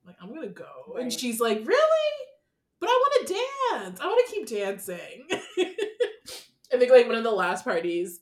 [0.06, 0.94] Like, I'm gonna go.
[0.94, 1.02] Right.
[1.02, 2.10] And she's like, really?
[2.78, 4.00] But I want to dance.
[4.00, 5.26] I want to keep dancing.
[6.72, 8.20] I think like one of the last parties,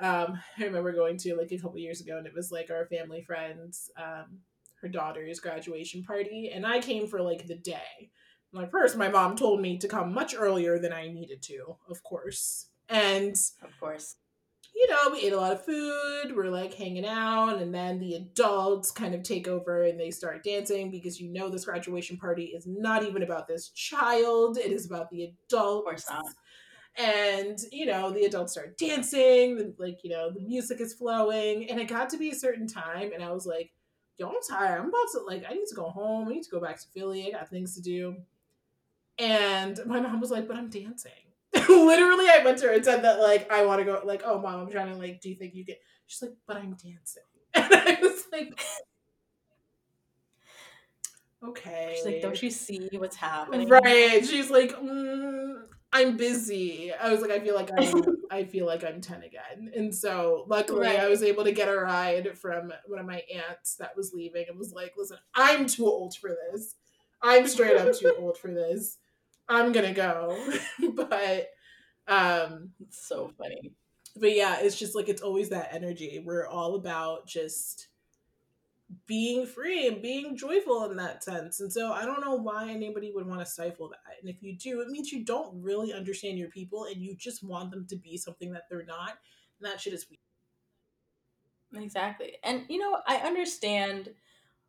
[0.00, 2.86] um, I remember going to like a couple years ago, and it was like our
[2.86, 4.38] family friends, um,
[4.80, 8.10] her daughter's graduation party, and I came for like the day.
[8.52, 12.02] Like first, my mom told me to come much earlier than I needed to, of
[12.02, 14.16] course and of course,
[14.74, 18.14] you know, we ate a lot of food, we're like hanging out, and then the
[18.14, 22.44] adults kind of take over and they start dancing because you know this graduation party
[22.46, 25.80] is not even about this child, it is about the adult.
[25.80, 26.24] Of course not.
[26.96, 31.80] And you know, the adults start dancing, like, you know, the music is flowing, and
[31.80, 33.72] it got to be a certain time, and I was like,
[34.18, 34.80] yo, I'm tired.
[34.80, 36.28] I'm about to like I need to go home.
[36.28, 37.26] I need to go back to Philly.
[37.26, 38.16] I got things to do.
[39.18, 41.12] And my mom was like, but I'm dancing.
[41.68, 44.38] literally I went to her and said that like I want to go like oh
[44.40, 47.22] mom I'm trying to like do you think you get she's like but I'm dancing.
[47.54, 48.60] And I was like
[51.42, 51.94] okay.
[51.96, 53.68] She's like don't you see what's happening?
[53.68, 54.24] Right.
[54.26, 56.92] She's like mm, I'm busy.
[56.92, 59.72] I was like I feel like I'm I feel like I'm 10 again.
[59.74, 61.00] And so luckily right.
[61.00, 64.44] I was able to get a ride from one of my aunts that was leaving
[64.50, 66.74] and was like listen I'm too old for this.
[67.22, 68.98] I'm straight up too old for this
[69.48, 70.38] I'm gonna go.
[70.94, 71.48] but
[72.06, 73.72] um it's so funny.
[74.16, 76.22] But yeah, it's just like it's always that energy.
[76.24, 77.88] We're all about just
[79.06, 81.60] being free and being joyful in that sense.
[81.60, 84.16] And so I don't know why anybody would want to stifle that.
[84.20, 87.42] And if you do, it means you don't really understand your people and you just
[87.42, 89.10] want them to be something that they're not.
[89.60, 91.84] And that shit is weird.
[91.84, 92.38] Exactly.
[92.44, 94.10] And you know, I understand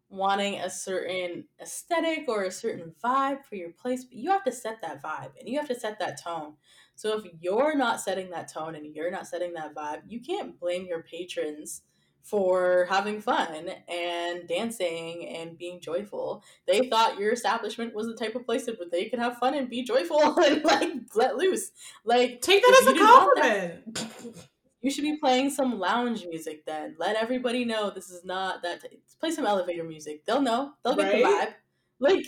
[0.09, 4.51] wanting a certain aesthetic or a certain vibe for your place, but you have to
[4.51, 6.53] set that vibe and you have to set that tone.
[6.95, 10.59] So if you're not setting that tone and you're not setting that vibe, you can't
[10.59, 11.83] blame your patrons
[12.23, 16.43] for having fun and dancing and being joyful.
[16.67, 19.69] They thought your establishment was the type of place that they could have fun and
[19.69, 21.71] be joyful and like let loose.
[22.03, 24.47] Like take that as a compliment.
[24.81, 26.95] You should be playing some lounge music then.
[26.97, 28.81] Let everybody know this is not that.
[28.81, 30.25] T- play some elevator music.
[30.25, 30.73] They'll know.
[30.83, 31.23] They'll get right?
[31.23, 31.53] the vibe.
[31.99, 32.25] Like,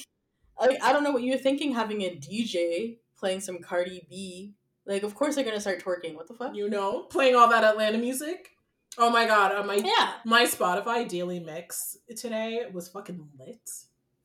[0.60, 4.54] I, I don't know what you're thinking having a DJ playing some Cardi B.
[4.86, 6.16] Like, of course they're gonna start twerking.
[6.16, 6.56] What the fuck?
[6.56, 8.50] You know, playing all that Atlanta music.
[8.98, 10.14] Oh my god, uh, my yeah.
[10.26, 13.70] my Spotify daily mix today was fucking lit.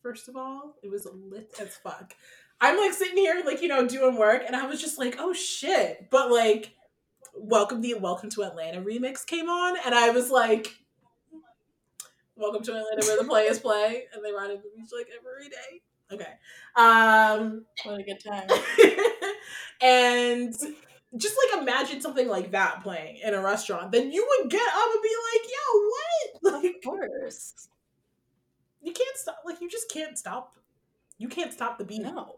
[0.02, 2.14] First of all, it was lit as fuck.
[2.60, 5.32] I'm like sitting here, like you know, doing work, and I was just like, oh
[5.32, 6.08] shit.
[6.10, 6.74] But like,
[7.36, 10.76] welcome the Welcome to Atlanta remix came on, and I was like,
[12.36, 15.48] Welcome to Atlanta, where the players play, and they ride in the beach like every
[15.48, 15.80] day.
[16.12, 16.34] Okay,
[16.76, 18.48] um, what a good time.
[19.80, 20.52] and
[21.16, 24.88] just like imagine something like that playing in a restaurant, then you would get up
[24.92, 27.68] and be like, "Yo, what?" Like, of course,
[28.82, 29.38] you can't stop.
[29.44, 30.56] Like, you just can't stop.
[31.18, 32.02] You can't stop the beat.
[32.02, 32.36] No,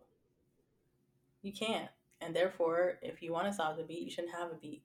[1.43, 1.91] you can't.
[2.21, 4.83] And therefore, if you want to stop the beat, you shouldn't have a beat.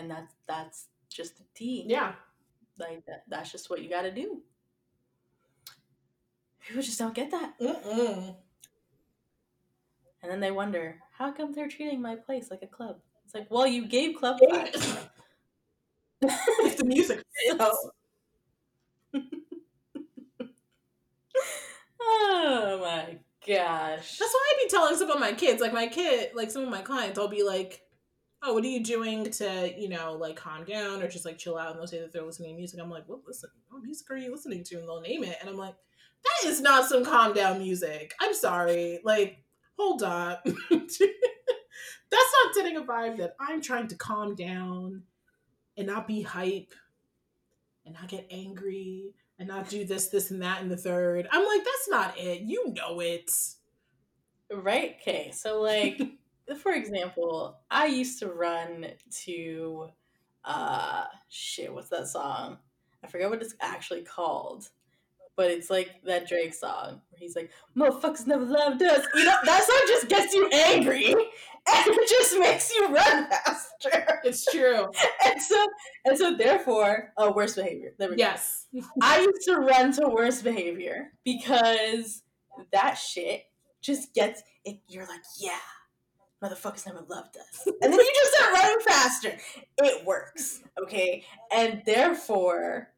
[0.00, 1.84] And that's that's just the tea.
[1.86, 2.14] Yeah,
[2.78, 3.24] like that.
[3.28, 4.40] That's just what you got to do.
[6.66, 7.54] People just don't get that.
[7.60, 8.34] Mm-mm.
[10.22, 12.96] And then they wonder, how come they're treating my place like a club?
[13.24, 14.98] It's like, well, you gave club vibes.
[16.22, 17.64] if the music fits.
[22.00, 24.18] oh my gosh.
[24.18, 26.68] That's why I'd be telling some of my kids, like my kid, like some of
[26.68, 27.82] my clients, I'll be like,
[28.42, 31.58] oh, what are you doing to, you know, like calm down or just like chill
[31.58, 31.70] out?
[31.70, 32.80] And they'll say that they're listening to music.
[32.80, 34.76] I'm like, what listen, what music are you listening to?
[34.76, 35.36] And they'll name it.
[35.40, 35.74] And I'm like,
[36.24, 38.14] that is not some calm down music.
[38.20, 39.00] I'm sorry.
[39.04, 39.44] Like,
[39.78, 40.44] hold up.
[42.10, 45.04] That's not setting a vibe that I'm trying to calm down
[45.76, 46.74] and not be hype
[47.84, 51.28] and not get angry and not do this, this, and that, and the third.
[51.30, 52.42] I'm like, that's not it.
[52.42, 53.30] You know it.
[54.52, 54.96] Right.
[55.00, 55.30] Okay.
[55.32, 56.00] So, like,
[56.58, 58.86] for example, I used to run
[59.24, 59.88] to,
[60.44, 62.58] uh, shit, what's that song?
[63.02, 64.68] I forget what it's actually called
[65.40, 69.36] but it's like that Drake song where he's like, "Motherfuckers never loved us." You know,
[69.44, 74.20] that song just gets you angry and it just makes you run faster.
[74.22, 74.90] It's true.
[75.24, 75.66] and so,
[76.04, 77.94] and so, therefore, oh, worst behavior.
[77.98, 78.66] There we yes.
[78.74, 78.82] go.
[79.02, 82.22] I used to run to worst behavior because
[82.70, 83.44] that shit
[83.80, 84.80] just gets it.
[84.88, 85.56] You're like, yeah.
[86.42, 87.66] Motherfuckers never loved us.
[87.66, 89.38] And then you just start running faster.
[89.78, 90.62] It works.
[90.82, 91.24] Okay.
[91.54, 92.88] And therefore,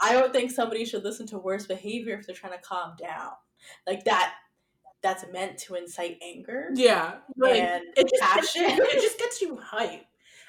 [0.00, 3.32] I don't think somebody should listen to worst behavior if they're trying to calm down.
[3.86, 4.34] Like that
[5.02, 6.70] that's meant to incite anger.
[6.74, 7.16] Yeah.
[7.36, 8.64] Like, and it just, passion.
[8.66, 10.04] It just gets you hype.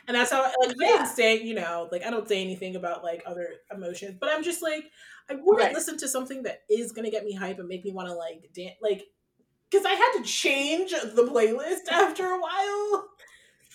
[0.07, 0.87] And that's how like yeah.
[0.87, 4.29] I didn't say, you know, like I don't say anything about like other emotions, but
[4.29, 4.85] I'm just like
[5.29, 5.73] I wouldn't right.
[5.73, 8.75] listen to something that is gonna get me hype and make me wanna like dance
[8.81, 9.03] like
[9.69, 13.09] because I had to change the playlist after a while.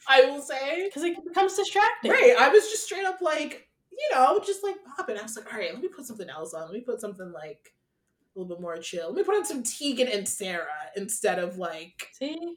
[0.09, 2.11] I will say because it becomes distracting.
[2.11, 5.19] Right, I was just straight up like you know, just like popping.
[5.19, 6.63] I was like, all right, let me put something else on.
[6.63, 7.73] Let me put something like
[8.35, 9.09] a little bit more chill.
[9.09, 10.67] Let me put on some Tegan and Sara
[10.97, 12.57] instead of like see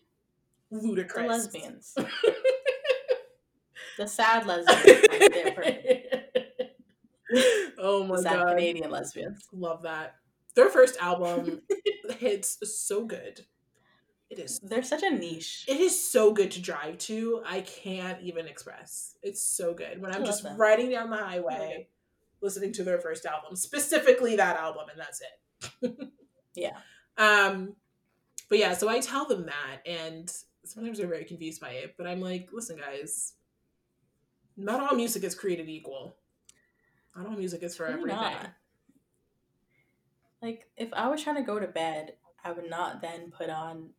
[0.71, 1.13] Ludacris.
[1.13, 1.95] The lesbians.
[3.97, 5.05] the sad lesbians.
[7.77, 9.47] oh my sad god, Canadian lesbians.
[9.53, 10.15] Love that.
[10.55, 11.61] Their first album
[12.17, 13.45] hits so good.
[14.29, 14.59] It is.
[14.59, 15.65] They're such a niche.
[15.67, 17.43] It is so good to drive to.
[17.45, 19.15] I can't even express.
[19.21, 20.57] It's so good when I'm just them.
[20.57, 21.87] riding down the highway,
[22.41, 26.11] listening to their first album, specifically that album, and that's it.
[26.55, 26.77] yeah.
[27.17, 27.75] Um,
[28.49, 30.31] but yeah, so I tell them that, and
[30.63, 31.95] sometimes they're very confused by it.
[31.97, 33.33] But I'm like, listen, guys,
[34.57, 36.15] not all music is created equal.
[37.15, 38.19] Not all music is for everything.
[38.19, 38.49] Not.
[40.41, 42.13] Like, if I was trying to go to bed,
[42.43, 43.89] I would not then put on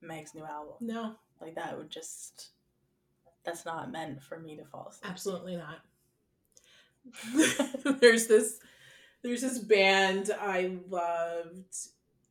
[0.00, 0.74] Meg's new album.
[0.80, 1.16] No.
[1.40, 2.50] Like that would just
[3.44, 5.10] that's not meant for me to fall asleep.
[5.10, 5.80] Absolutely not.
[8.00, 8.58] there's this
[9.22, 11.76] there's this band I loved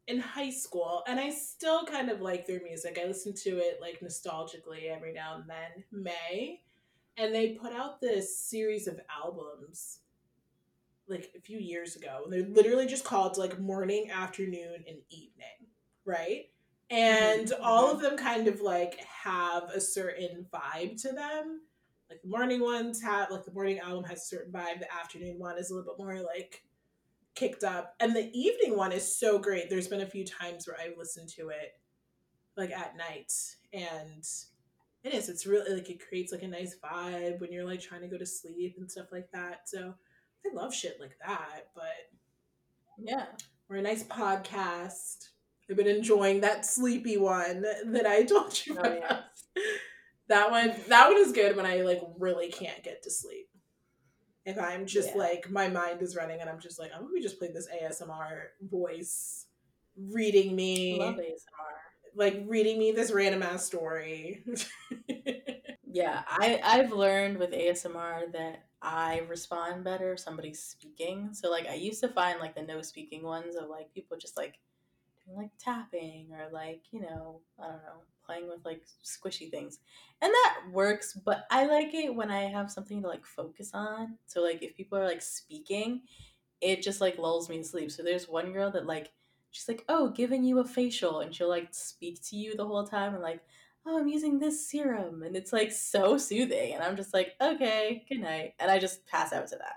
[0.07, 2.99] in high school and I still kind of like their music.
[3.01, 5.83] I listen to it like nostalgically every now and then.
[5.91, 6.61] Mae
[7.17, 9.99] and they put out this series of albums
[11.11, 12.25] like a few years ago.
[12.29, 15.67] They're literally just called like morning, afternoon, and evening,
[16.05, 16.45] right?
[16.89, 17.63] and mm-hmm.
[17.63, 21.61] all of them kind of like have a certain vibe to them
[22.09, 25.39] like the morning ones have like the morning album has a certain vibe the afternoon
[25.39, 26.65] one is a little bit more like
[27.35, 27.95] kicked up.
[27.99, 29.69] And the evening one is so great.
[29.69, 31.79] There's been a few times where I've listened to it
[32.57, 33.31] like at night
[33.71, 34.27] and
[35.03, 38.01] it is it's really like it creates like a nice vibe when you're like trying
[38.01, 39.95] to go to sleep and stuff like that so
[40.45, 42.09] i love shit like that but
[42.97, 43.25] yeah
[43.69, 45.29] we're a nice podcast
[45.69, 49.19] i've been enjoying that sleepy one that i told you oh, about yeah.
[50.27, 53.49] that one that one is good when i like really can't get to sleep
[54.45, 55.21] if i'm just yeah.
[55.21, 57.67] like my mind is running and i'm just like oh, i'm gonna just play this
[57.83, 59.45] asmr voice
[59.97, 61.81] reading me love asmr
[62.15, 64.43] like reading me this random ass story.
[65.85, 71.33] yeah, I I've learned with ASMR that I respond better if somebody's speaking.
[71.33, 74.37] So like I used to find like the no speaking ones of like people just
[74.37, 74.59] like
[75.25, 79.79] doing like tapping or like, you know, I don't know, playing with like squishy things.
[80.21, 84.17] And that works, but I like it when I have something to like focus on.
[84.25, 86.01] So like if people are like speaking,
[86.61, 87.91] it just like lulls me to sleep.
[87.91, 89.11] So there's one girl that like
[89.51, 92.85] she's like, "Oh, giving you a facial," and she'll like speak to you the whole
[92.85, 93.41] time and like,
[93.85, 98.05] "Oh, I'm using this serum," and it's like so soothing, and I'm just like, "Okay,
[98.09, 99.75] good night," and I just pass out to that.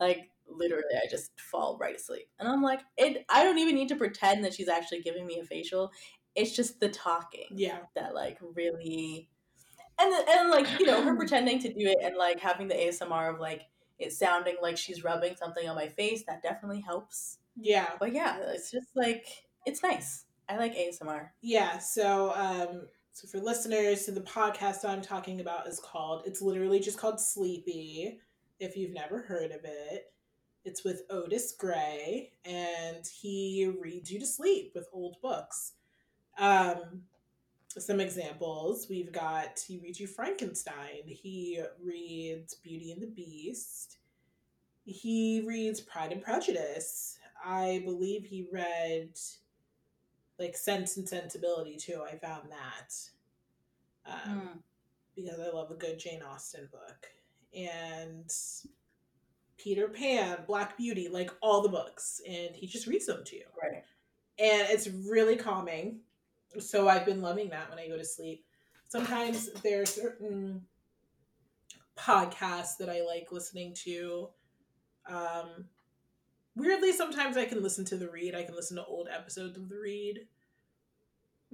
[0.00, 3.24] Like literally, I just fall right asleep, and I'm like, it.
[3.28, 5.90] I don't even need to pretend that she's actually giving me a facial.
[6.34, 9.28] It's just the talking, yeah, that like really,
[10.00, 13.34] and and like you know her pretending to do it and like having the ASMR
[13.34, 13.62] of like
[13.98, 17.90] it sounding like she's rubbing something on my face that definitely helps yeah.
[17.98, 19.26] But yeah, it's just like
[19.64, 20.24] it's nice.
[20.48, 21.30] I like ASMR.
[21.42, 21.78] Yeah.
[21.78, 22.82] So um
[23.16, 27.18] so for listeners, so the podcast I'm talking about is called it's literally just called
[27.18, 28.20] Sleepy,
[28.60, 30.12] if you've never heard of it.
[30.66, 35.72] It's with Otis Gray, and he reads you to sleep with old books.
[36.38, 37.04] Um,
[37.68, 43.96] some examples we've got he reads you Frankenstein, he reads Beauty and the Beast,
[44.84, 49.18] he reads Pride and Prejudice, I believe he read
[50.38, 52.02] like Sense and Sensibility too.
[52.06, 52.94] I found that
[54.06, 54.58] um, mm.
[55.14, 57.06] because I love a good Jane Austen book
[57.54, 58.30] and
[59.56, 63.44] Peter Pan, Black Beauty, like all the books, and he just reads them to you.
[63.60, 63.82] Right.
[64.38, 66.00] And it's really calming.
[66.58, 68.44] So I've been loving that when I go to sleep.
[68.88, 70.62] Sometimes there are certain
[71.96, 74.28] podcasts that I like listening to.
[75.08, 75.66] Um,
[76.56, 79.68] weirdly sometimes i can listen to the read i can listen to old episodes of
[79.68, 80.26] the read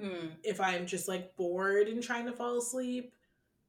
[0.00, 0.30] mm.
[0.42, 3.12] if i'm just like bored and trying to fall asleep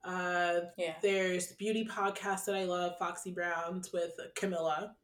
[0.04, 4.96] uh yeah there's the beauty podcast that i love foxy browns with camilla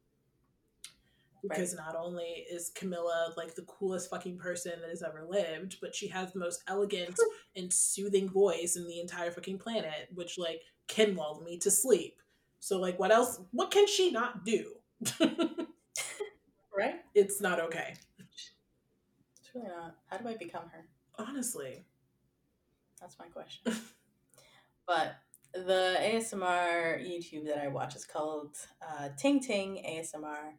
[1.41, 1.85] because right.
[1.85, 6.07] not only is Camilla like the coolest fucking person that has ever lived, but she
[6.07, 7.15] has the most elegant
[7.55, 12.21] and soothing voice in the entire fucking planet, which like can lull me to sleep.
[12.59, 14.73] So like what else what can she not do?
[16.79, 16.95] right?
[17.13, 17.93] It's not okay.
[18.19, 19.97] It's really not.
[20.07, 20.85] How do I become her?
[21.17, 21.83] Honestly.
[23.01, 23.73] That's my question.
[24.87, 25.15] but
[25.53, 30.53] the ASMR YouTube that I watch is called uh, Ting Ting ASMR.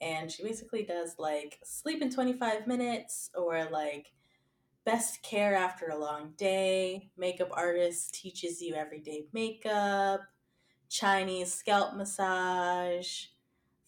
[0.00, 4.12] And she basically does like sleep in 25 minutes or like
[4.84, 7.10] best care after a long day.
[7.16, 10.22] Makeup artist teaches you everyday makeup.
[10.88, 13.26] Chinese scalp massage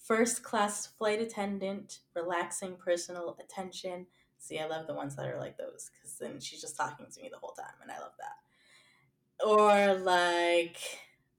[0.04, 4.06] first class flight attendant, relaxing personal attention.
[4.38, 7.22] See, I love the ones that are like those because then she's just talking to
[7.22, 9.46] me the whole time, and I love that.
[9.46, 10.76] Or like,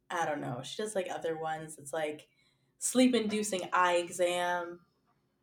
[0.09, 1.77] I don't know, she does like other ones.
[1.77, 2.27] It's like
[2.79, 4.79] sleep inducing eye exam.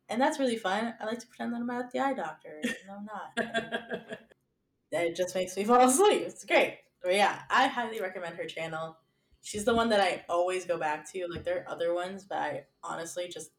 [0.09, 0.95] And that's really fun.
[1.01, 4.18] I like to pretend that I'm at the eye doctor, though I'm not.
[4.93, 6.23] it just makes me fall asleep.
[6.27, 6.81] It's great.
[7.03, 8.99] But yeah, I highly recommend her channel
[9.43, 11.26] she's the one that I always go back to.
[11.28, 13.51] Like there are other ones, but I honestly just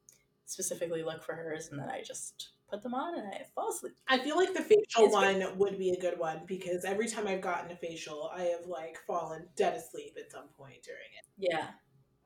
[0.45, 3.93] specifically look for hers and then I just put them on and I fall asleep.
[4.07, 5.57] I feel like the facial it's one good.
[5.57, 8.97] would be a good one because every time I've gotten a facial, I have like
[9.05, 11.25] fallen dead asleep at some point during it.
[11.37, 11.67] Yeah.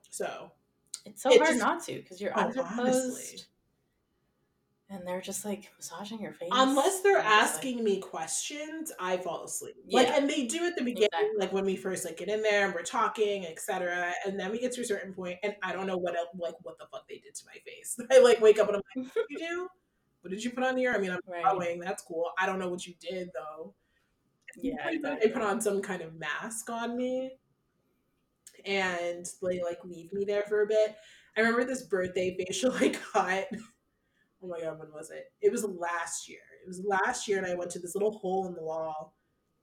[0.09, 0.51] So
[1.05, 3.45] it's so it hard just, not to because your oh, eyes oh, are closed
[4.89, 6.49] and they're just like massaging your face.
[6.51, 7.83] Unless they're asking like...
[7.83, 9.75] me questions, I fall asleep.
[9.85, 9.99] Yeah.
[9.99, 11.39] Like, and they do at the beginning, exactly.
[11.39, 14.13] like when we first like get in there and we're talking, etc.
[14.25, 16.55] And then we get to a certain point, and I don't know what else, like
[16.61, 17.99] what the fuck they did to my face.
[18.11, 19.67] I like wake up and I'm like, "What did you do?
[20.21, 21.43] What did you put on here?" I mean, I'm right.
[21.43, 21.79] growing.
[21.79, 22.31] That's cool.
[22.39, 23.73] I don't know what you did though.
[24.59, 24.89] Yeah,
[25.21, 27.33] they put on some kind of mask on me,
[28.65, 30.95] and they like leave me there for a bit.
[31.35, 33.43] I remember this birthday facial I got
[34.43, 35.31] oh my god, when was it?
[35.41, 36.39] It was last year.
[36.63, 39.15] It was last year, and I went to this little hole in the wall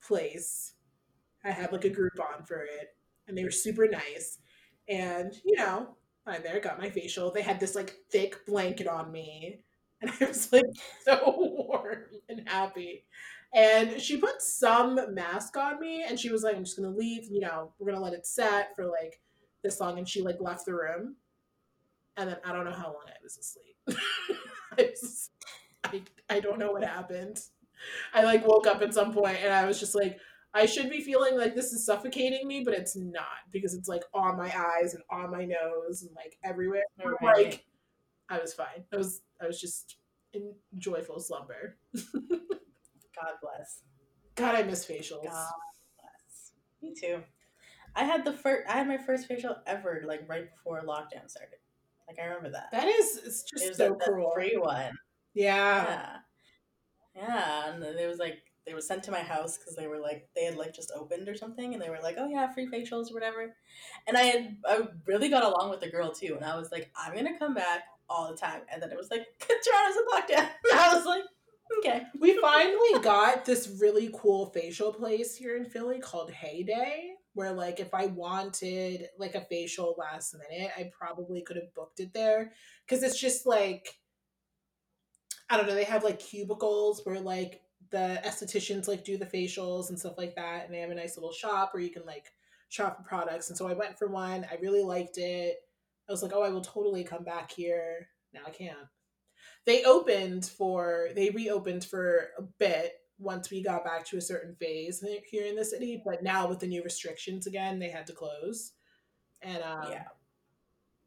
[0.07, 0.75] place.
[1.45, 2.97] I had like a Groupon for it,
[3.29, 4.39] and they were super nice.
[4.89, 5.97] And you know,
[6.27, 7.31] I'm there, got my facial.
[7.33, 9.61] They had this like thick blanket on me,
[10.01, 10.65] and I was like
[11.05, 13.05] so warm and happy.
[13.55, 17.27] And she put some mask on me, and she was like, "I'm just gonna leave.
[17.31, 19.21] You know, we're gonna let it set for like
[19.63, 21.17] this long." And she like left the room,
[22.17, 23.99] and then I don't know how long I was asleep.
[24.79, 25.31] I, was,
[25.85, 27.39] I I don't know what happened.
[28.13, 30.19] I like woke up at some point, and I was just like,
[30.55, 34.05] I should be feeling like this is suffocating me, but it's not because it's like
[34.15, 36.85] on my eyes and on my nose and like everywhere.
[37.21, 37.37] Right.
[37.37, 37.65] Like
[38.29, 38.85] I was fine.
[38.93, 39.97] I was I was just
[40.33, 41.77] in joyful slumber.
[41.95, 43.83] God bless.
[44.37, 45.25] God, I miss facials.
[45.25, 45.51] God
[45.99, 46.53] bless.
[46.83, 47.23] Me too.
[47.97, 48.69] I had the first.
[48.69, 51.59] I had my first facial ever, like right before lockdown started.
[52.09, 52.71] Like I remember that.
[52.73, 54.33] That is, it's just it so like cruel.
[54.35, 54.93] Free one.
[55.35, 55.85] Yeah.
[55.85, 56.17] Yeah.
[57.17, 60.29] Yeah, and it was like they were sent to my house because they were like
[60.35, 63.11] they had like just opened or something and they were like oh yeah free facials
[63.11, 63.55] or whatever
[64.07, 66.91] and i had i really got along with the girl too and i was like
[66.97, 70.49] i'm gonna come back all the time and then it was like toronto's in lockdown
[70.71, 71.23] and i was like
[71.79, 77.53] okay we finally got this really cool facial place here in philly called heyday where
[77.53, 82.13] like if i wanted like a facial last minute i probably could have booked it
[82.15, 82.53] there.
[82.87, 83.89] Because it's just like
[85.51, 87.61] I don't know, they have like cubicles where like
[87.91, 91.17] the estheticians like do the facials and stuff like that and they have a nice
[91.17, 92.27] little shop where you can like
[92.71, 95.57] shop for products and so i went for one i really liked it.
[96.09, 98.09] I was like oh i will totally come back here.
[98.33, 98.79] Now i can't.
[99.67, 104.55] They opened for they reopened for a bit once we got back to a certain
[104.57, 108.13] phase here in the city but now with the new restrictions again they had to
[108.13, 108.73] close
[109.43, 110.05] and um, yeah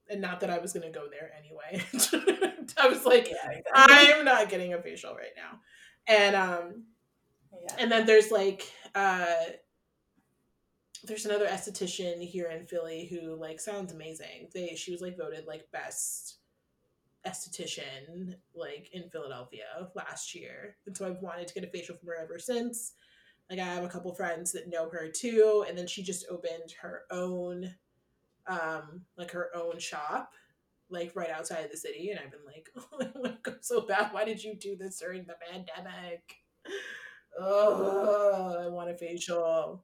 [0.09, 1.83] and not that i was going to go there anyway
[2.77, 4.13] i was like yeah, exactly.
[4.13, 5.59] i'm not getting a facial right now
[6.07, 6.83] and um
[7.51, 7.75] yeah.
[7.79, 9.35] and then there's like uh
[11.03, 14.49] there's another esthetician here in Philly who like sounds amazing.
[14.53, 16.37] They she was like voted like best
[17.27, 20.77] esthetician like in Philadelphia last year.
[20.85, 22.93] And so I've wanted to get a facial from her ever since.
[23.49, 26.73] Like I have a couple friends that know her too and then she just opened
[26.81, 27.73] her own
[28.47, 30.33] um like her own shop
[30.89, 32.69] like right outside of the city, and I've been like,
[33.15, 34.13] oh my god, so bad.
[34.13, 36.21] Why did you do this during the pandemic?
[37.39, 39.83] Oh, I want a facial.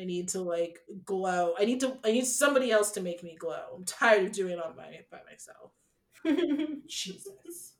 [0.00, 1.54] I need to like glow.
[1.58, 1.96] I need to.
[2.04, 3.74] I need somebody else to make me glow.
[3.76, 5.72] I'm tired of doing it on my by myself.
[6.86, 7.74] Jesus.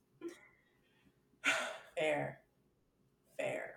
[1.99, 2.41] Fair.
[3.37, 3.75] Fair.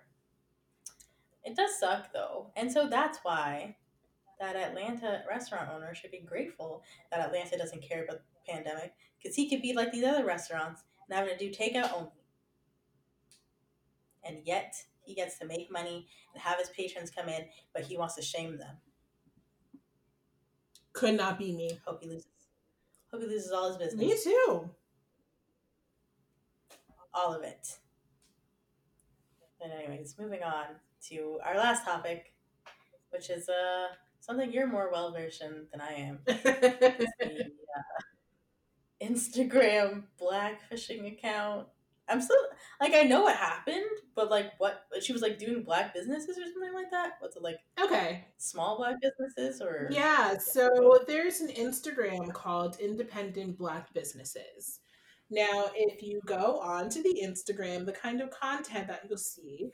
[1.44, 3.76] It does suck though, and so that's why
[4.40, 9.36] that Atlanta restaurant owner should be grateful that Atlanta doesn't care about the pandemic because
[9.36, 12.10] he could be like these other restaurants and having to do takeout only.
[14.24, 14.74] And yet
[15.04, 17.44] he gets to make money and have his patrons come in,
[17.74, 18.76] but he wants to shame them.
[20.92, 21.78] Could not be me.
[21.86, 22.26] Hope he loses.
[23.10, 24.00] Hope he loses all his business.
[24.00, 24.70] Me too.
[27.14, 27.78] All of it.
[29.60, 30.64] But anyways, moving on
[31.08, 32.32] to our last topic,
[33.10, 33.88] which is uh
[34.20, 36.18] something you're more well versed in than I am.
[36.26, 37.92] the, uh,
[39.02, 41.66] Instagram black fishing account.
[42.12, 42.36] I'm still
[42.80, 43.84] like I know what happened,
[44.14, 47.12] but like what she was like doing black businesses or something like that.
[47.20, 47.58] What's it like?
[47.82, 50.36] Okay, small black businesses or yeah.
[50.38, 54.80] So there's an Instagram called Independent Black Businesses.
[55.30, 59.70] Now, if you go onto the Instagram, the kind of content that you'll see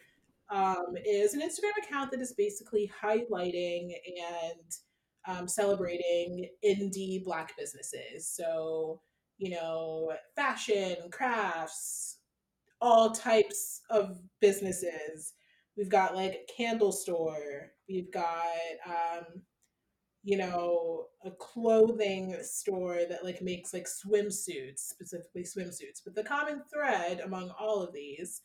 [0.50, 4.60] um, is an Instagram account that is basically highlighting and
[5.26, 8.28] um, celebrating indie Black businesses.
[8.28, 9.00] So,
[9.38, 12.17] you know, fashion, crafts,
[12.80, 15.34] all types of businesses.
[15.76, 17.72] We've got like a candle store.
[17.88, 18.46] We've got,
[18.86, 19.42] um,
[20.24, 26.02] you know, a clothing store that like makes like swimsuits, specifically swimsuits.
[26.04, 28.42] But the common thread among all of these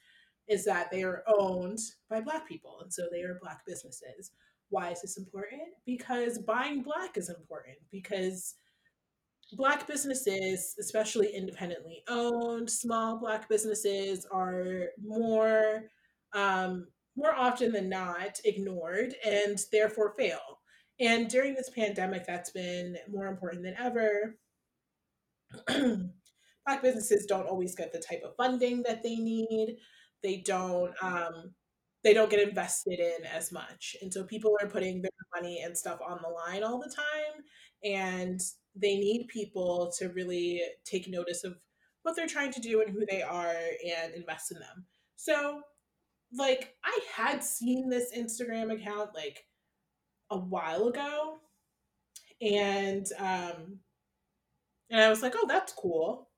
[0.48, 1.80] is that they are owned
[2.10, 4.32] by black people and so they are black businesses
[4.70, 8.56] why is this important because buying black is important because
[9.56, 15.84] black businesses especially independently owned small black businesses are more
[16.34, 20.40] um, more often than not ignored and therefore fail.
[21.00, 24.38] And during this pandemic that's been more important than ever.
[26.66, 29.78] Black businesses don't always get the type of funding that they need.
[30.24, 31.54] They don't um
[32.04, 33.96] they don't get invested in as much.
[34.02, 37.44] And so people are putting their money and stuff on the line all the time.
[37.84, 38.42] And
[38.76, 41.56] they need people to really take notice of
[42.02, 43.56] what they're trying to do and who they are
[43.86, 45.62] and invest in them so
[46.38, 49.46] like i had seen this instagram account like
[50.32, 51.38] a while ago
[52.42, 53.80] and um,
[54.90, 56.30] and I was like, oh, that's cool.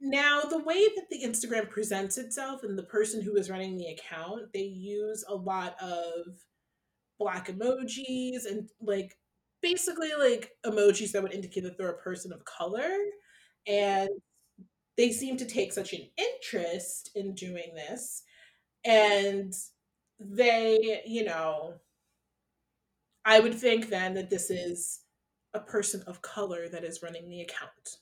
[0.00, 3.86] Now, the way that the Instagram presents itself and the person who is running the
[3.86, 6.26] account, they use a lot of
[7.18, 9.16] black emojis and like
[9.62, 12.90] basically like emojis that would indicate that they're a person of color.
[13.66, 14.08] And
[14.96, 18.22] they seem to take such an interest in doing this.
[18.84, 19.52] And
[20.18, 21.74] they, you know,
[23.24, 25.00] I would think then that this is
[25.54, 27.98] a person of color that is running the account.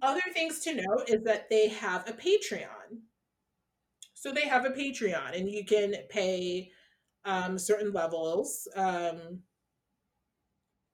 [0.00, 3.02] Other things to note is that they have a Patreon.
[4.14, 6.70] So they have a Patreon, and you can pay
[7.24, 8.66] um, certain levels.
[8.74, 9.40] Um,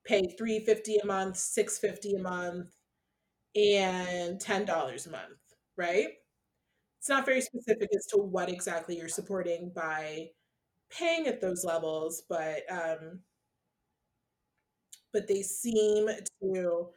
[0.06, 2.74] pay three fifty a month, six fifty a month,
[3.56, 5.38] and ten dollars a month.
[5.76, 6.08] Right?
[7.00, 10.30] It's not very specific as to what exactly you're supporting by
[10.90, 13.20] paying at those levels, but um,
[15.12, 16.08] but they seem
[16.42, 16.88] to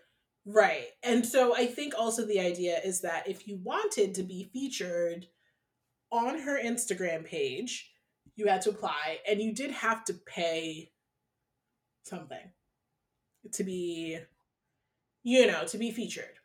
[0.46, 0.88] right.
[1.04, 5.28] And so I think also the idea is that if you wanted to be featured
[6.12, 7.92] on her Instagram page,
[8.36, 10.92] you had to apply and you did have to pay
[12.04, 12.52] something
[13.54, 14.20] to be
[15.24, 16.40] you know, to be featured.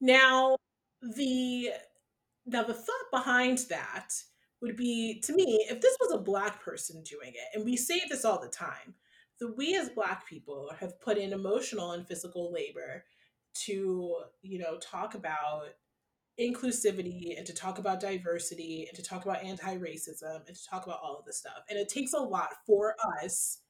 [0.00, 0.56] Now,
[1.02, 1.70] the
[2.46, 4.08] now the thought behind that
[4.60, 8.02] would be to me if this was a black person doing it and we say
[8.08, 8.94] this all the time
[9.38, 13.04] that we as black people have put in emotional and physical labor
[13.54, 15.68] to you know talk about
[16.38, 21.00] inclusivity and to talk about diversity and to talk about anti-racism and to talk about
[21.02, 23.60] all of this stuff and it takes a lot for us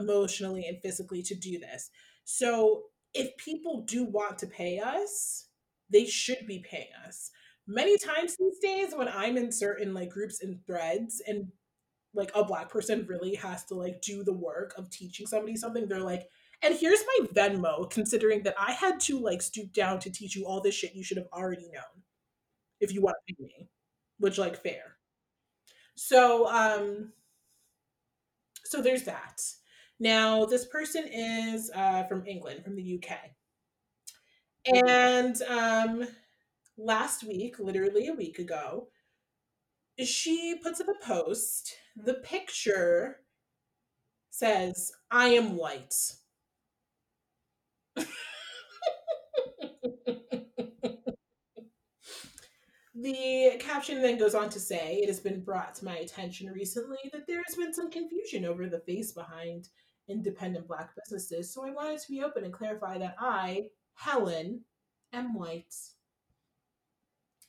[0.00, 1.90] emotionally and physically to do this.
[2.24, 2.84] So
[3.14, 5.46] if people do want to pay us
[5.92, 7.32] they should be paying us.
[7.66, 11.48] Many times these days when i'm in certain like groups and threads and
[12.14, 15.86] like a black person really has to like do the work of teaching somebody something
[15.86, 16.28] they're like
[16.62, 20.44] and here's my venmo considering that i had to like stoop down to teach you
[20.46, 22.02] all this shit you should have already known
[22.80, 23.68] if you want to pay me
[24.20, 24.96] which like fair.
[25.96, 27.12] So um
[28.64, 29.42] so there's that
[30.00, 33.18] now this person is uh from england from the uk
[34.84, 36.06] and um
[36.76, 38.88] last week literally a week ago
[40.06, 41.76] she puts up a post.
[41.96, 43.18] The picture
[44.30, 45.94] says, I am white.
[52.94, 56.98] the caption then goes on to say, It has been brought to my attention recently
[57.12, 59.68] that there has been some confusion over the face behind
[60.10, 61.52] independent Black businesses.
[61.52, 64.62] So I wanted to be open and clarify that I, Helen,
[65.12, 65.74] am white.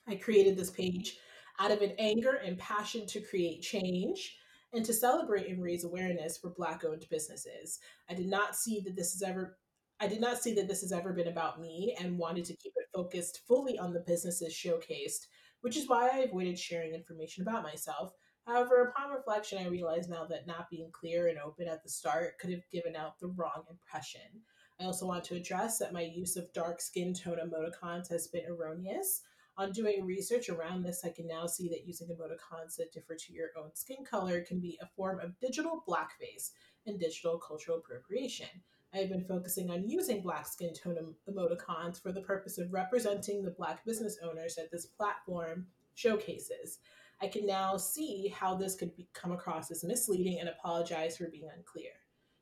[0.06, 1.18] I created this page
[1.58, 4.36] out of an anger and passion to create change
[4.72, 7.78] and to celebrate and raise awareness for black owned businesses.
[8.08, 9.58] I did not see that this has ever
[10.00, 12.72] I did not see that this has ever been about me and wanted to keep
[12.74, 15.28] it focused fully on the businesses showcased,
[15.60, 18.12] which is why I avoided sharing information about myself.
[18.46, 22.38] However, upon reflection, I realize now that not being clear and open at the start
[22.38, 24.42] could have given out the wrong impression.
[24.80, 28.46] I also want to address that my use of dark skin tone emoticons has been
[28.46, 29.22] erroneous.
[29.56, 33.32] On doing research around this, I can now see that using emoticons that differ to
[33.32, 36.50] your own skin color can be a form of digital blackface
[36.86, 38.48] and digital cultural appropriation.
[38.94, 43.44] I have been focusing on using black skin tone emoticons for the purpose of representing
[43.44, 46.78] the black business owners that this platform showcases.
[47.22, 51.30] I can now see how this could be, come across as misleading and apologize for
[51.30, 51.92] being unclear.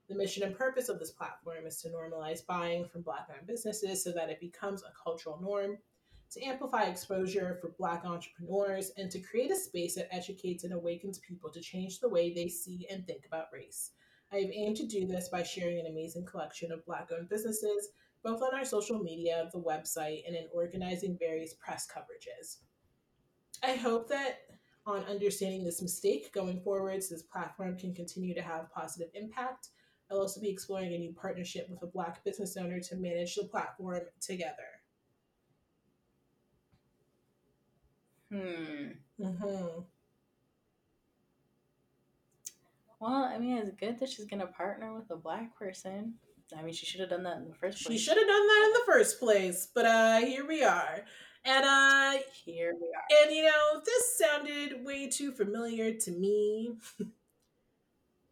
[0.09, 4.03] The mission and purpose of this platform is to normalize buying from Black owned businesses
[4.03, 5.77] so that it becomes a cultural norm
[6.31, 11.19] to amplify exposure for Black entrepreneurs, and to create a space that educates and awakens
[11.19, 13.91] people to change the way they see and think about race.
[14.33, 17.91] I have aimed to do this by sharing an amazing collection of Black owned businesses,
[18.23, 22.59] both on our social media, the website, and in organizing various press coverages.
[23.63, 24.39] I hope that
[24.91, 29.69] on understanding this mistake going forward, so this platform can continue to have positive impact.
[30.11, 33.45] I'll also be exploring a new partnership with a Black business owner to manage the
[33.45, 34.81] platform together.
[38.31, 38.93] Hmm.
[39.21, 39.81] Mm-hmm.
[43.01, 46.15] Well, I mean, it's good that she's gonna partner with a black person.
[46.57, 47.99] I mean, she should have done that in the first place.
[47.99, 51.05] She should have done that in the first place, but uh, here we are.
[51.45, 53.23] And uh, here we are.
[53.23, 56.73] And you know, this sounded way too familiar to me.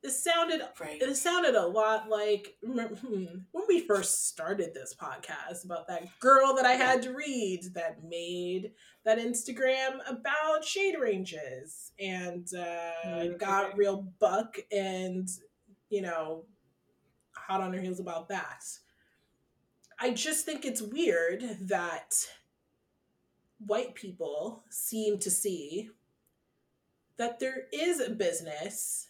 [0.02, 1.02] this sounded right.
[1.02, 6.54] it sounded a lot like hmm, when we first started this podcast about that girl
[6.54, 8.72] that I had to read that made
[9.04, 13.36] that Instagram about shade ranges and uh, mm-hmm.
[13.38, 15.28] got real buck and
[15.90, 16.44] you know
[17.34, 18.64] hot on her heels about that.
[19.98, 22.14] I just think it's weird that
[23.66, 25.90] white people seem to see
[27.16, 29.08] that there is a business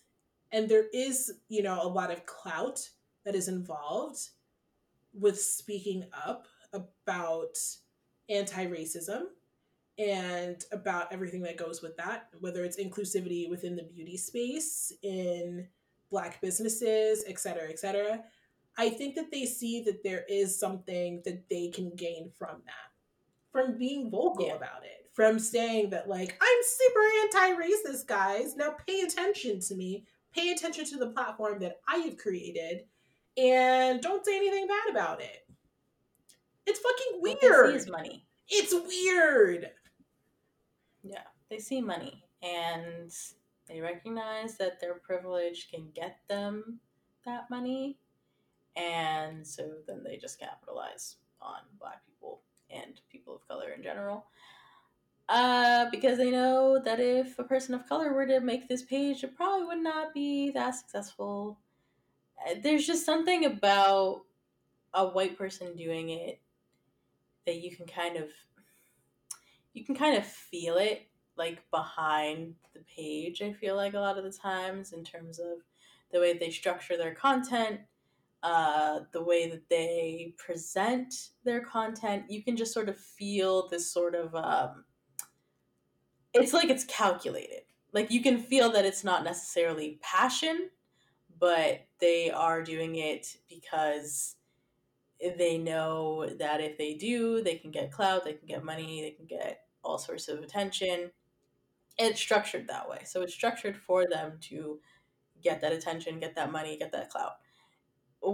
[0.53, 2.89] and there is, you know, a lot of clout
[3.25, 4.31] that is involved
[5.13, 7.59] with speaking up about
[8.31, 9.23] anti-racism
[9.99, 15.67] and about everything that goes with that, whether it's inclusivity within the beauty space, in
[16.11, 18.23] black businesses, et cetera, et cetera.
[18.79, 22.93] I think that they see that there is something that they can gain from that,
[23.53, 24.55] from being vocal yeah.
[24.55, 28.57] about it, from saying that, like, I'm super anti racist, guys.
[28.57, 32.85] Now pay attention to me, pay attention to the platform that I have created,
[33.37, 35.47] and don't say anything bad about it.
[36.67, 37.75] It's fucking weird.
[37.75, 38.27] What money.
[38.49, 39.71] It's weird.
[41.03, 43.13] Yeah, they see money and
[43.67, 46.81] they recognize that their privilege can get them
[47.25, 47.99] that money.
[48.77, 54.26] And so then they just capitalize on black people and people of color in general.
[55.29, 59.22] Uh, because they know that if a person of color were to make this page,
[59.22, 61.59] it probably would not be that successful.
[62.47, 64.22] Uh, there's just something about
[64.95, 66.41] a white person doing it
[67.45, 68.31] that you can kind of
[69.74, 71.07] you can kind of feel it
[71.37, 75.59] like behind the page i feel like a lot of the times in terms of
[76.11, 77.81] the way they structure their content
[78.43, 81.12] uh, the way that they present
[81.45, 84.84] their content you can just sort of feel this sort of um,
[86.34, 87.62] it's like it's calculated
[87.93, 90.70] like you can feel that it's not necessarily passion
[91.41, 94.36] but they are doing it because
[95.20, 99.11] they know that if they do, they can get clout, they can get money, they
[99.11, 101.11] can get all sorts of attention.
[101.99, 103.01] It's structured that way.
[103.05, 104.78] So it's structured for them to
[105.43, 107.34] get that attention, get that money, get that clout.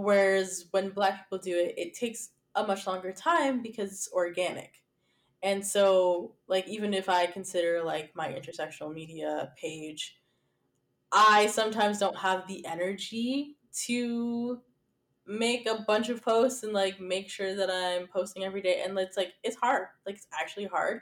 [0.01, 4.81] Whereas when black people do it, it takes a much longer time because it's organic.
[5.43, 10.17] And so, like, even if I consider like my intersectional media page,
[11.11, 14.61] I sometimes don't have the energy to
[15.27, 18.81] make a bunch of posts and like make sure that I'm posting every day.
[18.85, 19.87] And it's like, it's hard.
[20.05, 21.01] Like, it's actually hard.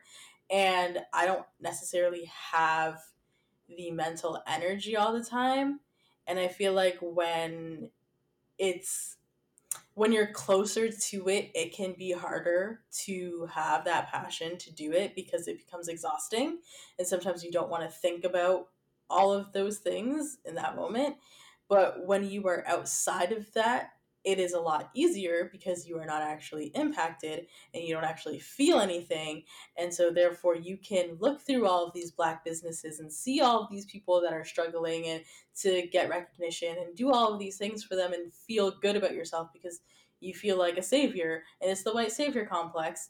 [0.50, 3.00] And I don't necessarily have
[3.68, 5.80] the mental energy all the time.
[6.28, 7.90] And I feel like when
[8.58, 9.18] it's,
[9.96, 14.92] when you're closer to it, it can be harder to have that passion to do
[14.92, 16.60] it because it becomes exhausting.
[16.98, 18.70] And sometimes you don't want to think about
[19.10, 21.18] all of those things in that moment.
[21.70, 23.92] But when you are outside of that,
[24.24, 28.40] it is a lot easier because you are not actually impacted and you don't actually
[28.40, 29.44] feel anything.
[29.78, 33.64] And so, therefore, you can look through all of these black businesses and see all
[33.64, 35.24] of these people that are struggling and
[35.62, 39.14] to get recognition and do all of these things for them and feel good about
[39.14, 39.82] yourself because
[40.22, 41.44] you feel like a savior.
[41.62, 43.10] And it's the white savior complex.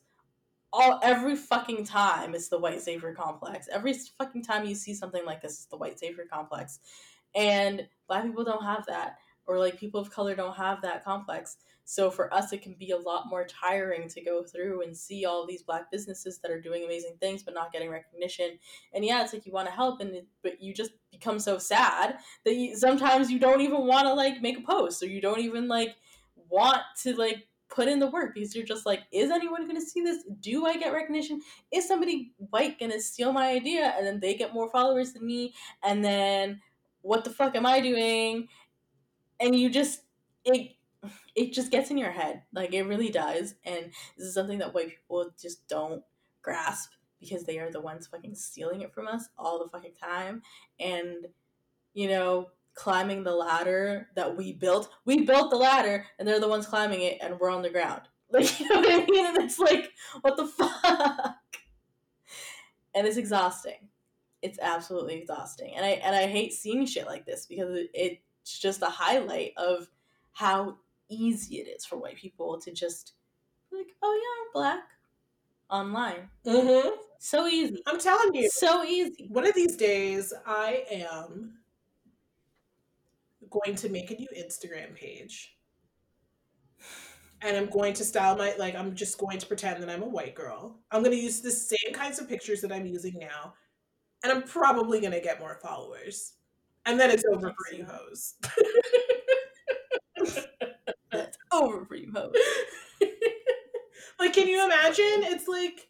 [0.76, 3.70] All every fucking time it's the white savior complex.
[3.72, 6.80] Every fucking time you see something like this, it's the white savior complex.
[7.36, 11.58] And black people don't have that or like people of color don't have that complex.
[11.86, 15.26] So for us, it can be a lot more tiring to go through and see
[15.26, 18.58] all these black businesses that are doing amazing things but not getting recognition.
[18.94, 21.58] And yeah, it's like you want to help, and it, but you just become so
[21.58, 25.20] sad that you, sometimes you don't even want to like make a post or you
[25.20, 25.96] don't even like
[26.50, 29.86] want to like put in the work because you're just like, is anyone going to
[29.86, 30.24] see this?
[30.40, 31.42] Do I get recognition?
[31.72, 35.26] Is somebody white going to steal my idea and then they get more followers than
[35.26, 35.54] me?
[35.84, 36.62] And then
[37.02, 38.48] what the fuck am I doing?
[39.44, 40.02] And you just
[40.46, 40.72] it
[41.36, 42.44] it just gets in your head.
[42.54, 43.56] Like it really does.
[43.66, 46.02] And this is something that white people just don't
[46.42, 50.42] grasp because they are the ones fucking stealing it from us all the fucking time.
[50.80, 51.28] And
[51.94, 56.48] you know climbing the ladder that we built we built the ladder and they're the
[56.48, 58.02] ones climbing it and we're on the ground.
[58.34, 59.28] Like you know what i mean?
[59.28, 59.92] And it's like
[60.22, 61.36] what the fuck?
[62.96, 63.90] And it's exhausting.
[64.42, 65.74] It's absolutely exhausting.
[65.76, 68.88] And i and i hate seeing shit like this because it, it it's just a
[68.88, 69.90] highlight of
[70.34, 70.76] how
[71.10, 73.14] easy it is for white people to just
[73.72, 74.84] like, oh yeah, I'm black
[75.70, 76.30] online.
[76.46, 76.90] Mm-hmm.
[77.20, 77.82] So easy.
[77.88, 78.50] I'm telling you.
[78.50, 79.28] So easy.
[79.30, 81.54] One of these days, I am
[83.50, 85.56] going to make a new Instagram page.
[87.42, 90.08] And I'm going to style my, like, I'm just going to pretend that I'm a
[90.08, 90.80] white girl.
[90.92, 93.54] I'm going to use the same kinds of pictures that I'm using now.
[94.24, 96.34] And I'm probably going to get more followers
[96.86, 98.36] and then it's over for you hoes.
[101.12, 102.34] That's over for you hoes.
[104.20, 105.24] like, can you imagine?
[105.24, 105.90] It's like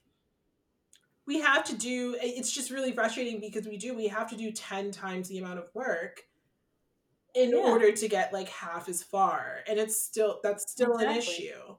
[1.26, 2.18] we have to do.
[2.22, 3.96] It's just really frustrating because we do.
[3.96, 6.24] We have to do ten times the amount of work
[7.36, 7.58] in yeah.
[7.58, 11.14] order to get like half as far and it's still that's still exactly.
[11.14, 11.76] an issue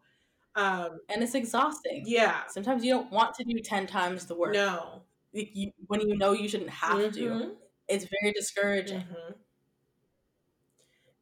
[0.56, 4.52] um and it's exhausting yeah sometimes you don't want to do 10 times the work
[4.52, 7.38] no you, when you know you shouldn't have mm-hmm.
[7.38, 7.56] to
[7.88, 9.32] it's very discouraging mm-hmm.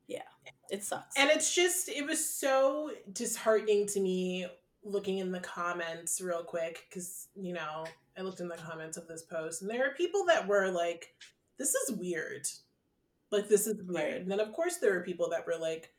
[0.06, 0.20] yeah
[0.70, 4.46] it sucks and it's just it was so disheartening to me
[4.84, 7.84] looking in the comments real quick because you know
[8.18, 11.14] i looked in the comments of this post and there are people that were like
[11.58, 12.46] this is weird
[13.30, 14.20] like this is weird right.
[14.20, 15.90] and then of course there are people that were like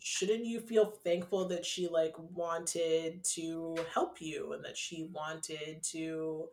[0.00, 5.82] shouldn't you feel thankful that she like wanted to help you and that she wanted
[5.82, 6.44] to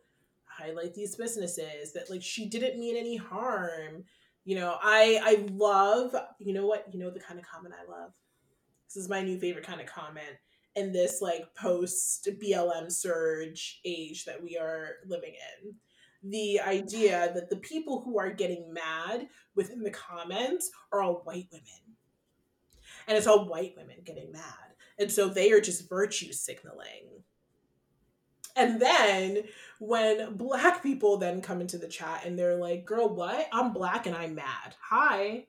[0.58, 4.04] highlight these businesses that like she didn't mean any harm
[4.44, 7.90] you know i i love you know what you know the kind of comment i
[7.90, 8.12] love
[8.86, 10.36] this is my new favorite kind of comment
[10.74, 15.34] in this like post BLM surge age that we are living
[15.64, 15.74] in.
[16.30, 21.48] The idea that the people who are getting mad within the comments are all white
[21.50, 21.96] women.
[23.08, 24.76] And it's all white women getting mad.
[24.98, 27.08] And so they are just virtue signaling.
[28.56, 29.44] And then
[29.78, 33.48] when black people then come into the chat and they're like, girl, what?
[33.52, 34.74] I'm black and I'm mad.
[34.80, 35.18] Hi.
[35.18, 35.46] Right.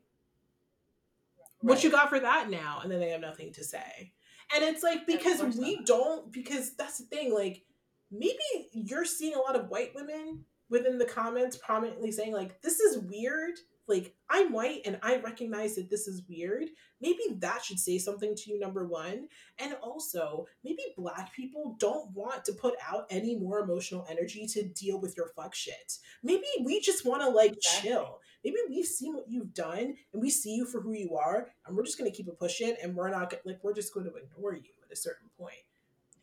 [1.62, 2.80] What you got for that now?
[2.82, 4.14] And then they have nothing to say.
[4.54, 7.64] And it's like because we don't because that's the thing, like
[8.12, 8.38] maybe
[8.72, 13.00] you're seeing a lot of white women within the comments prominently saying like this is
[13.00, 13.58] weird
[13.88, 16.68] like i'm white and i recognize that this is weird
[17.04, 19.28] maybe that should say something to you number one.
[19.60, 24.64] And also maybe black people don't want to put out any more emotional energy to
[24.64, 25.98] deal with your fuck shit.
[26.24, 27.90] Maybe we just want to like exactly.
[27.90, 28.20] chill.
[28.44, 31.76] Maybe we've seen what you've done and we see you for who you are and
[31.76, 34.14] we're just going to keep it pushing and we're not like we're just going to
[34.16, 35.56] ignore you at a certain point.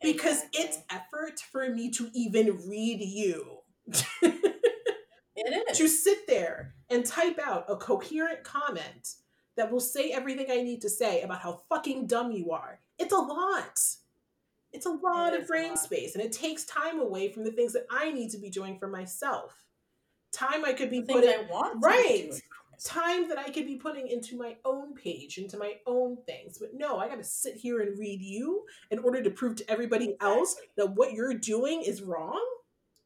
[0.01, 0.61] Because exactly.
[0.61, 3.59] it's effort for me to even read you
[5.75, 9.15] to sit there and type out a coherent comment
[9.57, 12.79] that will say everything I need to say about how fucking dumb you are.
[12.97, 13.79] It's a lot.
[14.73, 15.79] It's a lot it of brain lot.
[15.79, 18.79] space and it takes time away from the things that I need to be doing
[18.79, 19.61] for myself
[20.31, 22.31] time I could be putting I want right
[22.83, 26.57] time that I could be putting into my own page, into my own things.
[26.57, 29.71] But no, I got to sit here and read you in order to prove to
[29.71, 30.27] everybody exactly.
[30.27, 32.43] else that what you're doing is wrong.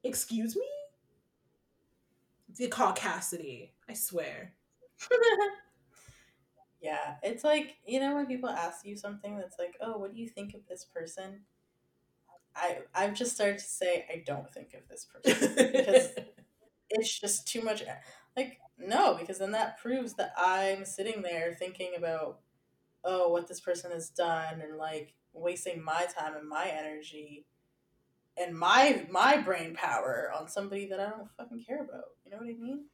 [0.04, 0.68] Excuse me.
[2.58, 4.54] The caucasity, I swear.
[6.82, 10.20] yeah, it's like you know when people ask you something that's like, "Oh, what do
[10.20, 11.42] you think of this person?"
[12.56, 16.10] I I've just started to say I don't think of this person because
[16.90, 17.84] it's just too much.
[18.38, 22.40] Like, no, because then that proves that I'm sitting there thinking about,
[23.04, 27.46] oh, what this person has done and like wasting my time and my energy
[28.38, 32.06] and my my brain power on somebody that I don't fucking care about.
[32.24, 32.86] You know what I mean?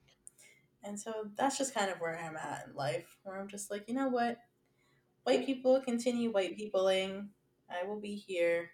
[0.83, 3.87] And so that's just kind of where I'm at in life, where I'm just like,
[3.87, 4.37] you know what?
[5.23, 7.29] White people continue white peopling.
[7.69, 8.71] I will be here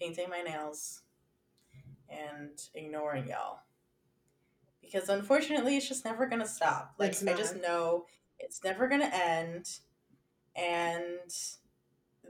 [0.00, 1.02] painting my nails
[2.08, 3.60] and ignoring y'all
[4.80, 8.06] because unfortunately it's just never going to stop like i just know
[8.38, 9.66] it's never going to end
[10.56, 11.30] and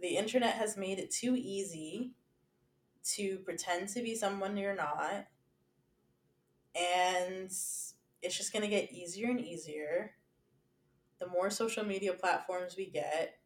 [0.00, 2.10] the internet has made it too easy
[3.14, 5.26] to pretend to be someone you're not
[6.74, 7.46] and
[8.22, 10.12] it's just going to get easier and easier
[11.18, 13.38] the more social media platforms we get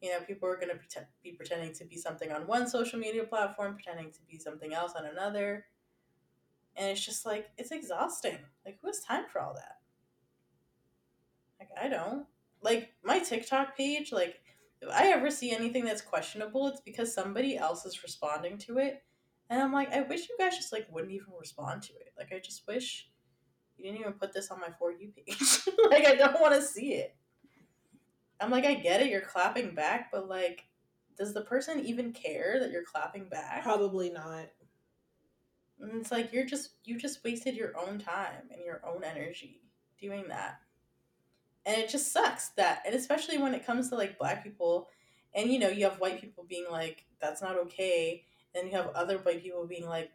[0.00, 3.24] you know people are going to be pretending to be something on one social media
[3.24, 5.66] platform pretending to be something else on another
[6.76, 8.38] and it's just like, it's exhausting.
[8.64, 9.78] Like, who has time for all that?
[11.58, 12.26] Like, I don't.
[12.62, 14.40] Like, my TikTok page, like,
[14.80, 19.02] if I ever see anything that's questionable, it's because somebody else is responding to it.
[19.48, 22.12] And I'm like, I wish you guys just, like, wouldn't even respond to it.
[22.16, 23.08] Like, I just wish
[23.76, 25.36] you didn't even put this on my For You page.
[25.90, 27.16] like, I don't want to see it.
[28.40, 30.64] I'm like, I get it, you're clapping back, but, like,
[31.20, 33.62] does the person even care that you're clapping back?
[33.62, 34.46] Probably not.
[35.80, 39.62] And it's like you're just you just wasted your own time and your own energy
[40.00, 40.60] doing that.
[41.66, 44.88] And it just sucks that and especially when it comes to like black people
[45.34, 48.24] and you know, you have white people being like, that's not okay.
[48.54, 50.10] Then you have other white people being like,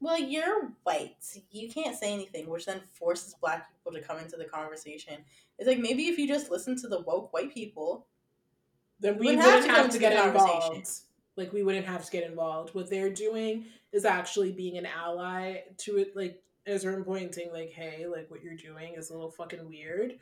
[0.00, 1.16] well, you're white.
[1.50, 5.16] You can't say anything, which then forces black people to come into the conversation.
[5.58, 8.06] It's like maybe if you just listen to the woke white people,
[9.00, 10.90] then we wouldn't have to, have to get involved.
[11.36, 12.74] Like we wouldn't have to get involved.
[12.74, 17.52] What they're doing is actually being an ally to it, like as certain point saying
[17.52, 20.18] like, hey, like what you're doing is a little fucking weird.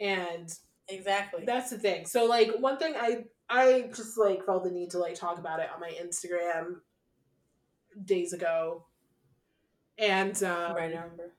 [0.00, 0.52] And
[0.88, 2.06] exactly that's the thing.
[2.06, 5.60] So like one thing I I just like felt the need to like talk about
[5.60, 6.76] it on my Instagram
[8.04, 8.84] days ago.
[9.98, 11.32] And um, right, I remember.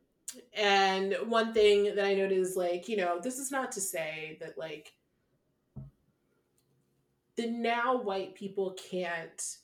[0.54, 4.38] and one thing that I noticed is like, you know, this is not to say
[4.42, 4.94] that like
[7.36, 9.58] the now white people can't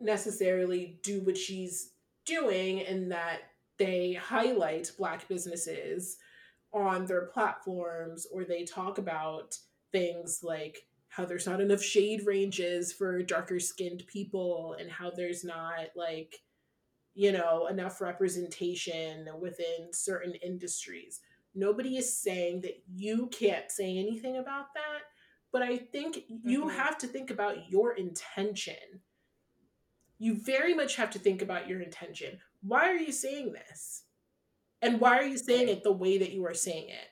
[0.00, 1.92] necessarily do what she's
[2.24, 3.38] doing and that
[3.78, 6.16] they highlight black businesses
[6.74, 9.56] on their platforms or they talk about
[9.92, 15.44] things like how there's not enough shade ranges for darker skinned people and how there's
[15.44, 16.40] not like
[17.14, 21.20] you know enough representation within certain industries.
[21.54, 25.02] Nobody is saying that you can't say anything about that
[25.54, 26.48] but i think mm-hmm.
[26.48, 29.00] you have to think about your intention.
[30.18, 32.40] You very much have to think about your intention.
[32.60, 34.02] Why are you saying this
[34.84, 37.08] and why are you saying it the way that you are saying it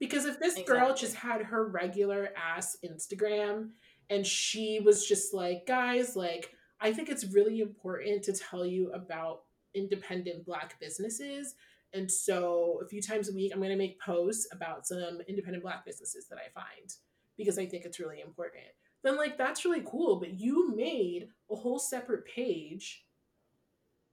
[0.00, 0.78] because if this exactly.
[0.78, 3.70] girl just had her regular ass Instagram
[4.10, 8.92] and she was just like, guys, like, I think it's really important to tell you
[8.92, 9.42] about
[9.74, 11.54] independent black businesses.
[11.92, 15.64] And so a few times a week, I'm going to make posts about some independent
[15.64, 16.92] black businesses that I find
[17.36, 18.64] because I think it's really important.
[19.02, 20.16] Then, like, that's really cool.
[20.16, 23.04] But you made a whole separate page.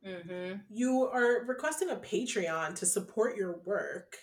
[0.05, 0.57] Mm-hmm.
[0.69, 4.17] You are requesting a Patreon to support your work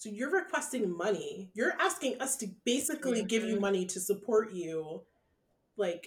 [0.00, 1.50] so you're requesting money.
[1.52, 3.26] You're asking us to basically mm-hmm.
[3.26, 3.60] give you mm-hmm.
[3.60, 5.02] money to support you,
[5.76, 6.06] like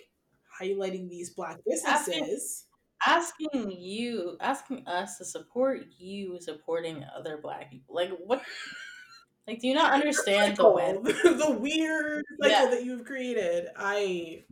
[0.59, 2.65] highlighting these black businesses.
[3.05, 7.95] Asking, asking you, asking us to support you supporting other black people.
[7.95, 8.41] Like what?
[9.45, 10.63] Like, do you not understand the
[11.45, 12.69] the weird cycle yeah.
[12.69, 13.67] that you've created?
[13.75, 14.45] I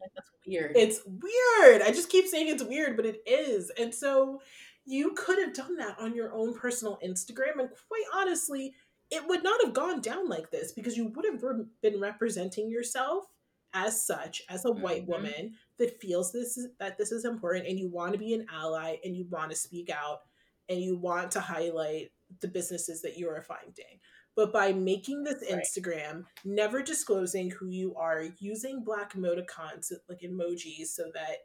[0.00, 0.72] like that's weird.
[0.76, 1.82] It's weird.
[1.82, 3.70] I just keep saying it's weird, but it is.
[3.78, 4.40] And so
[4.84, 7.58] you could have done that on your own personal Instagram.
[7.58, 8.74] And quite honestly,
[9.10, 12.70] it would not have gone down like this because you would have re- been representing
[12.70, 13.24] yourself
[13.72, 14.82] as such, as a mm-hmm.
[14.82, 18.34] white woman that feels this is, that this is important and you want to be
[18.34, 20.22] an ally and you want to speak out
[20.68, 22.10] and you want to highlight
[22.40, 23.98] the businesses that you are finding.
[24.40, 25.60] But by making this right.
[25.60, 31.44] Instagram, never disclosing who you are, using black emoticons like emojis so that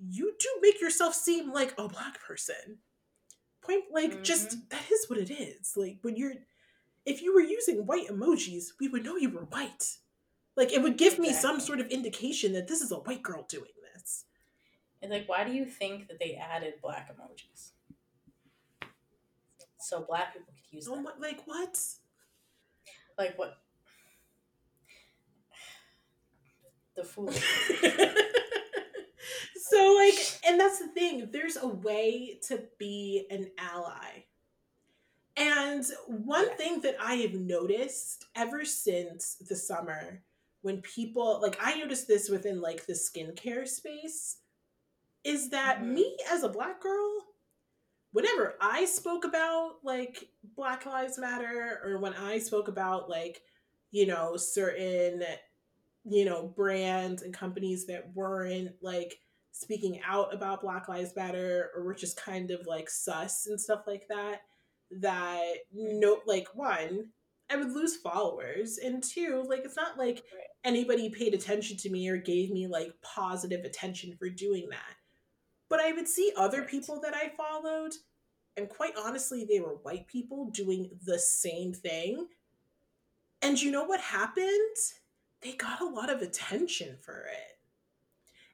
[0.00, 2.78] you do make yourself seem like a black person.
[3.62, 4.22] Point like mm-hmm.
[4.24, 5.74] just that is what it is.
[5.76, 6.34] Like when you're
[7.06, 9.98] if you were using white emojis, we would know you were white.
[10.56, 11.28] Like it would give exactly.
[11.28, 14.24] me some sort of indication that this is a white girl doing this.
[15.00, 17.70] And like why do you think that they added black emojis?
[19.78, 21.06] So black people could use oh, them.
[21.20, 21.78] Like what?
[23.18, 23.58] Like what?
[26.96, 27.32] The fool.
[29.56, 30.14] so like
[30.46, 34.24] and that's the thing there's a way to be an ally
[35.36, 36.54] and one yeah.
[36.56, 40.22] thing that i have noticed ever since the summer
[40.62, 44.38] when people like i noticed this within like the skincare space
[45.24, 45.94] is that mm-hmm.
[45.94, 47.10] me as a black girl
[48.14, 53.42] whenever i spoke about like black lives matter or when i spoke about like
[53.90, 55.22] you know certain
[56.04, 59.18] you know brands and companies that weren't like
[59.54, 63.82] speaking out about Black Lives Matter or we're just kind of like sus and stuff
[63.86, 64.40] like that,
[65.00, 67.06] that no, like one,
[67.48, 70.24] I would lose followers, and two, like it's not like
[70.64, 74.96] anybody paid attention to me or gave me like positive attention for doing that.
[75.68, 77.94] But I would see other people that I followed,
[78.56, 82.28] and quite honestly, they were white people doing the same thing.
[83.42, 84.76] And you know what happened?
[85.40, 87.54] They got a lot of attention for it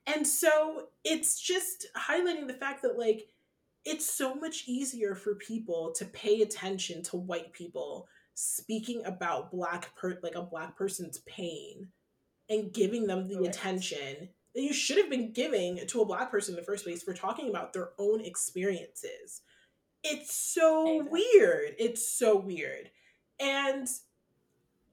[0.06, 3.28] and so it's just highlighting the fact that like
[3.84, 9.94] it's so much easier for people to pay attention to white people speaking about black
[9.96, 11.88] per like a black person's pain
[12.48, 13.48] and giving them the right.
[13.48, 17.14] attention you should have been giving to a black person in the first place for
[17.14, 19.43] talking about their own experiences.
[20.02, 21.74] It's so weird.
[21.78, 22.90] It's so weird.
[23.39, 23.86] And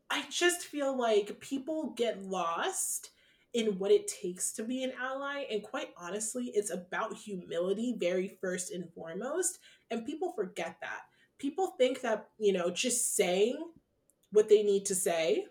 [0.09, 3.09] I just feel like people get lost
[3.53, 5.45] in what it takes to be an ally.
[5.49, 9.59] And quite honestly, it's about humility, very first and foremost.
[9.89, 11.01] And people forget that.
[11.39, 13.57] People think that, you know, just saying
[14.31, 15.45] what they need to say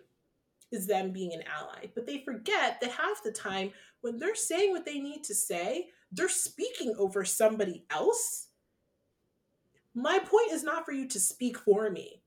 [0.71, 1.87] is them being an ally.
[1.95, 3.71] But they forget that half the time,
[4.07, 8.47] when they're saying what they need to say, they're speaking over somebody else.
[9.93, 12.21] My point is not for you to speak for me.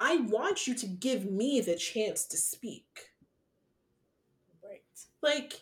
[0.00, 2.86] I want you to give me the chance to speak.
[4.62, 4.82] Right.
[5.22, 5.60] Like,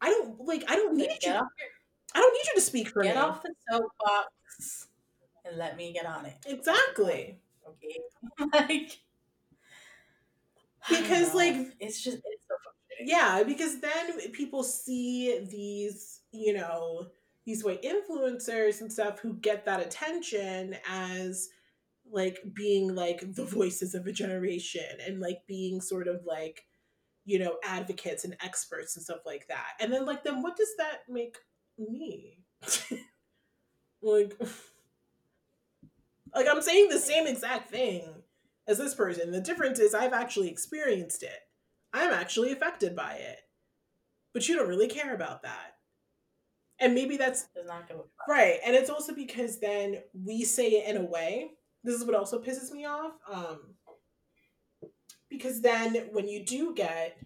[0.00, 0.64] I don't like.
[0.68, 1.32] I don't need you.
[1.32, 3.14] I don't need you to speak for get me.
[3.14, 4.88] Get off the soapbox
[5.44, 6.36] and let me get on it.
[6.46, 7.38] Exactly.
[7.68, 8.00] Okay.
[8.68, 8.98] like
[10.88, 12.54] because like it's just it's so
[13.00, 17.06] yeah because then people see these you know
[17.44, 21.48] these white influencers and stuff who get that attention as
[22.10, 26.64] like being like the voices of a generation and like being sort of like
[27.24, 29.72] you know advocates and experts and stuff like that.
[29.80, 31.36] And then like then what does that make
[31.78, 32.38] me?
[34.02, 34.38] Like
[36.34, 38.22] like i'm saying the same exact thing
[38.68, 39.32] as this person.
[39.32, 41.40] The difference is i've actually experienced it
[41.92, 43.38] i'm actually affected by it.
[44.32, 45.76] But you don't really care about that.
[46.78, 47.46] And maybe that's
[48.28, 51.50] right and it's also because then we say it in a way.
[51.84, 53.60] This is what also pisses me off um
[55.30, 57.16] because then when you do get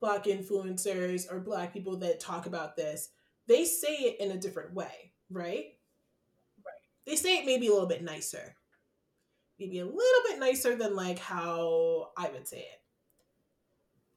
[0.00, 3.08] black influencers or black people that talk about this
[3.48, 5.64] they say it in a different way right?
[6.64, 6.82] Right.
[7.06, 8.56] They say it maybe a little bit nicer.
[9.58, 12.83] Maybe a little bit nicer than like how i would say it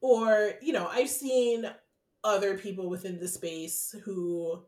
[0.00, 1.68] or you know i've seen
[2.24, 4.60] other people within the space who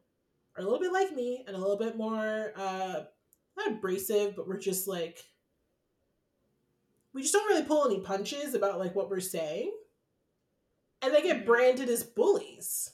[0.57, 3.01] are a little bit like me and a little bit more uh
[3.57, 5.25] not abrasive, but we're just like
[7.13, 9.73] we just don't really pull any punches about like what we're saying.
[11.03, 11.47] And they get mm-hmm.
[11.47, 12.93] branded as bullies.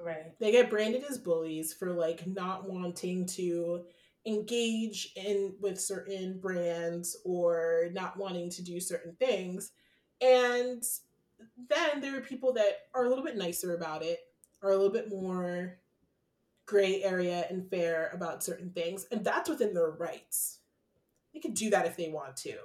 [0.00, 0.38] Right.
[0.38, 3.84] They get branded as bullies for like not wanting to
[4.26, 9.72] engage in with certain brands or not wanting to do certain things.
[10.20, 10.82] And
[11.68, 14.20] then there are people that are a little bit nicer about it,
[14.62, 15.78] are a little bit more
[16.66, 19.06] gray area and fair about certain things.
[19.10, 20.58] And that's within their rights.
[21.32, 22.56] They can do that if they want to.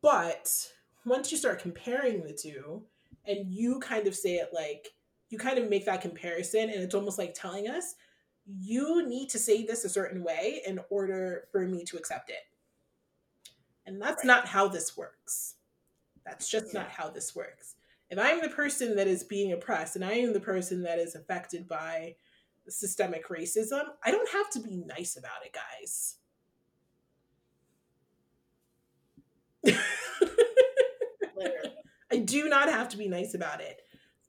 [0.00, 0.50] But
[1.04, 2.84] once you start comparing the two
[3.26, 4.88] and you kind of say it like,
[5.30, 7.96] you kind of make that comparison, and it's almost like telling us,
[8.46, 12.46] you need to say this a certain way in order for me to accept it.
[13.84, 14.26] And that's right.
[14.26, 15.56] not how this works.
[16.28, 16.80] That's just yeah.
[16.80, 17.76] not how this works.
[18.10, 21.14] If I'm the person that is being oppressed and I am the person that is
[21.14, 22.16] affected by
[22.68, 26.16] systemic racism, I don't have to be nice about it, guys.
[32.10, 33.80] I do not have to be nice about it.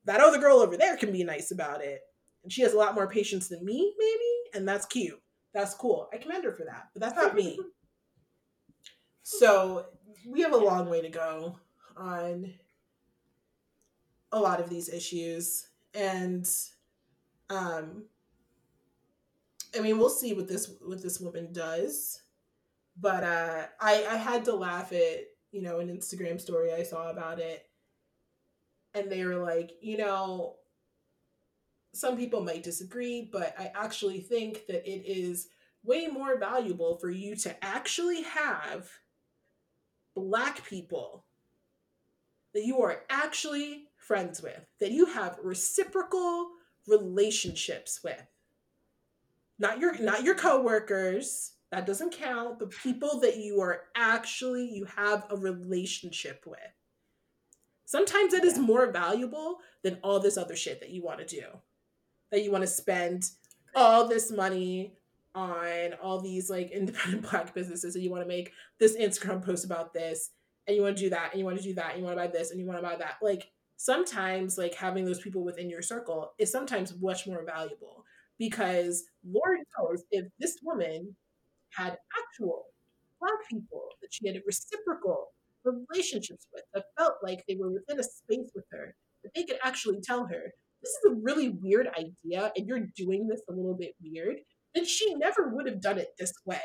[0.06, 2.02] That other girl over there can be nice about it.
[2.44, 4.58] And she has a lot more patience than me, maybe.
[4.58, 5.22] And that's cute.
[5.54, 6.10] That's cool.
[6.14, 6.90] I commend her for that.
[6.94, 7.60] But that's not me.
[9.24, 9.86] so
[10.28, 11.58] we have a long way to go
[12.00, 12.54] on
[14.32, 15.68] a lot of these issues.
[15.94, 16.50] And
[17.50, 18.04] um
[19.76, 22.22] I mean, we'll see what this what this woman does.
[23.00, 25.20] But uh, I I had to laugh at
[25.52, 27.70] you know an Instagram story I saw about it,
[28.94, 30.56] and they were like, you know,
[31.94, 35.50] some people might disagree, but I actually think that it is
[35.84, 38.90] way more valuable for you to actually have
[40.16, 41.26] black people
[42.54, 46.50] that you are actually friends with, that you have reciprocal
[46.88, 48.24] relationships with.
[49.60, 54.86] Not your not your coworkers that doesn't count but people that you are actually you
[54.86, 56.60] have a relationship with.
[57.86, 58.52] Sometimes it yeah.
[58.52, 61.44] is more valuable than all this other shit that you want to do.
[62.32, 63.30] That you want to spend
[63.76, 64.94] all this money
[65.36, 69.64] on all these like independent black businesses and you want to make this instagram post
[69.64, 70.32] about this
[70.70, 72.18] and you want to do that and you want to do that and you want
[72.18, 75.44] to buy this and you want to buy that like sometimes like having those people
[75.44, 78.04] within your circle is sometimes much more valuable
[78.38, 81.16] because Lord knows if this woman
[81.72, 82.66] had actual
[83.20, 85.28] black people that she had reciprocal
[85.64, 89.60] relationships with that felt like they were within a space with her, that they could
[89.64, 93.76] actually tell her, this is a really weird idea and you're doing this a little
[93.76, 94.38] bit weird,
[94.74, 96.62] then she never would have done it this way.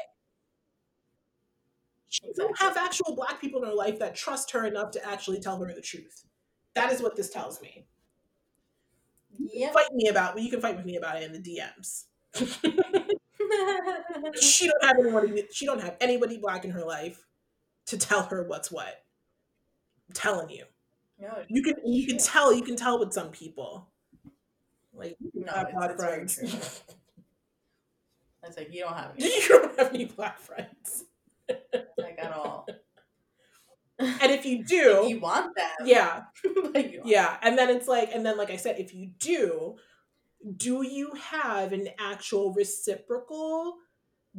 [2.08, 5.40] She don't have actual black people in her life that trust her enough to actually
[5.40, 6.24] tell her the truth.
[6.74, 7.86] That is what this tells me.
[9.38, 9.72] Yep.
[9.72, 12.04] Fight me about you can fight with me about it in the DMs.
[14.40, 17.24] she don't have anyone she don't have anybody black in her life
[17.86, 19.02] to tell her what's what.
[20.08, 20.64] I'm telling you.
[21.18, 23.88] No, you can you can tell you can tell with some people.
[24.92, 26.82] Like no, black friends.
[28.42, 29.26] I was like, you don't have any.
[29.26, 31.04] You don't have any black friends.
[31.98, 32.66] Like at all.
[33.98, 36.22] And if you do, if you want them, yeah,
[37.04, 37.36] yeah.
[37.42, 39.76] And then it's like, and then like I said, if you do,
[40.56, 43.76] do you have an actual reciprocal,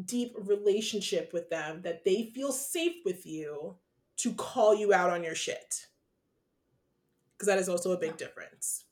[0.03, 3.75] deep relationship with them that they feel safe with you
[4.17, 5.87] to call you out on your shit?
[7.33, 8.85] Because that is also a big difference.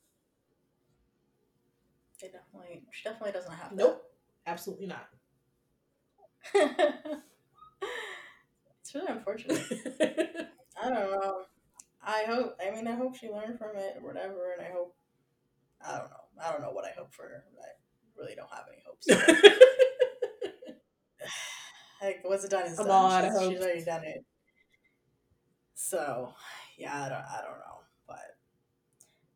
[2.22, 3.74] It definitely, she definitely doesn't have.
[3.74, 4.02] Nope,
[4.46, 4.52] that.
[4.52, 5.10] absolutely not.
[8.94, 9.62] it's really unfortunate.
[10.82, 11.42] I don't know.
[12.06, 12.58] I hope.
[12.62, 14.96] I mean, I hope she learned from it or whatever, and I hope.
[15.86, 16.24] I don't know.
[16.44, 17.44] I don't know what I hope for her.
[17.56, 17.78] But
[18.18, 19.08] really don't have any hopes.
[22.02, 23.24] like what's it done is done.
[23.24, 24.24] She's, she's, already done it.
[25.74, 26.34] So
[26.78, 27.82] yeah, I don't I don't know.
[28.08, 28.38] But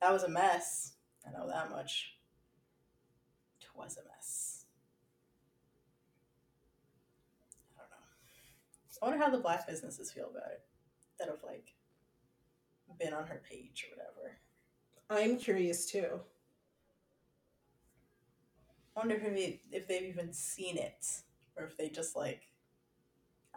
[0.01, 0.93] that was a mess.
[1.25, 2.13] I know that much.
[3.61, 4.65] It was a mess.
[7.75, 7.97] I don't know.
[9.01, 10.61] I wonder how the black businesses feel about it.
[11.19, 11.73] That have like
[12.99, 14.37] been on her page or whatever.
[15.09, 16.19] I'm curious too.
[18.95, 21.05] I wonder if if they've even seen it,
[21.55, 22.43] or if they just like,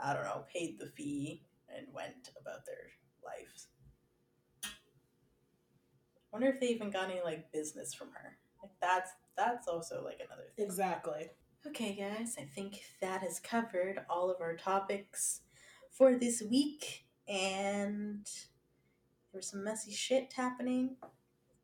[0.03, 1.45] I don't know, paid the fee
[1.75, 2.91] and went about their
[3.25, 3.69] lives.
[4.65, 4.69] I
[6.33, 8.39] wonder if they even got any like business from her.
[8.63, 10.65] Like that's that's also like another thing.
[10.65, 11.31] Exactly.
[11.67, 15.43] Okay, guys, I think that has covered all of our topics
[15.91, 20.97] for this week, and there was some messy shit happening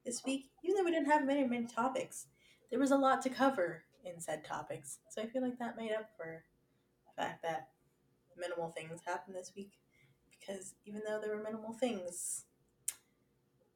[0.04, 0.50] this week.
[0.62, 2.26] Even though we didn't have many many topics,
[2.70, 4.98] there was a lot to cover in said topics.
[5.08, 6.44] So I feel like that made up for
[7.06, 7.70] the fact that
[8.36, 9.72] minimal things happened this week.
[10.28, 12.44] Because even though there were minimal things,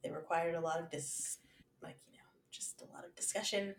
[0.03, 1.39] they required a lot of dis,
[1.81, 3.73] like you know, just a lot of discussion.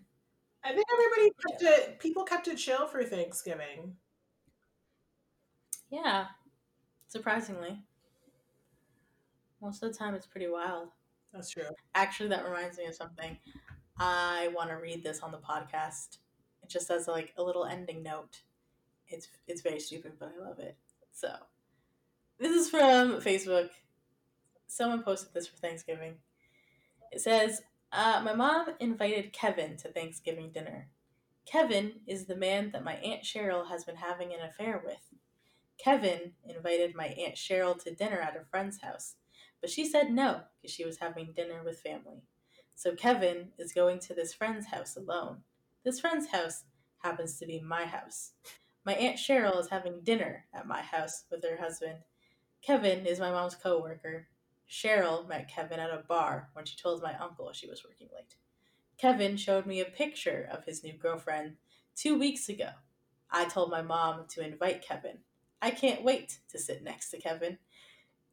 [0.65, 1.99] I think everybody kept it.
[1.99, 3.97] People kept it chill for Thanksgiving.
[5.91, 6.27] Yeah,
[7.09, 7.83] surprisingly.
[9.61, 10.89] Most of the time, it's pretty wild.
[11.33, 11.65] That's true.
[11.95, 13.39] Actually, that reminds me of something.
[13.99, 16.19] I want to read this on the podcast.
[16.63, 18.43] It just says like a little ending note.
[19.09, 20.77] It's it's very stupid, but I love it.
[21.13, 21.35] So,
[22.39, 23.71] this is from Facebook.
[24.67, 26.15] Someone posted this for Thanksgiving.
[27.11, 27.61] It says,
[27.93, 30.89] uh, "My mom invited Kevin to Thanksgiving dinner.
[31.44, 35.12] Kevin is the man that my aunt Cheryl has been having an affair with.
[35.78, 39.16] Kevin invited my aunt Cheryl to dinner at a friend's house,
[39.60, 42.23] but she said no because she was having dinner with family.
[42.74, 45.39] So Kevin is going to this friend's house alone.
[45.85, 46.64] This friend's house
[46.98, 48.32] happens to be my house.
[48.85, 51.98] My Aunt Cheryl is having dinner at my house with her husband.
[52.62, 54.28] Kevin is my mom's coworker.
[54.73, 58.36] Cheryl met Kevin at a bar when she told my uncle she was working late.
[58.97, 61.57] Kevin showed me a picture of his new girlfriend
[61.94, 62.70] two weeks ago.
[63.31, 65.19] I told my mom to invite Kevin.
[65.61, 67.59] I can't wait to sit next to Kevin.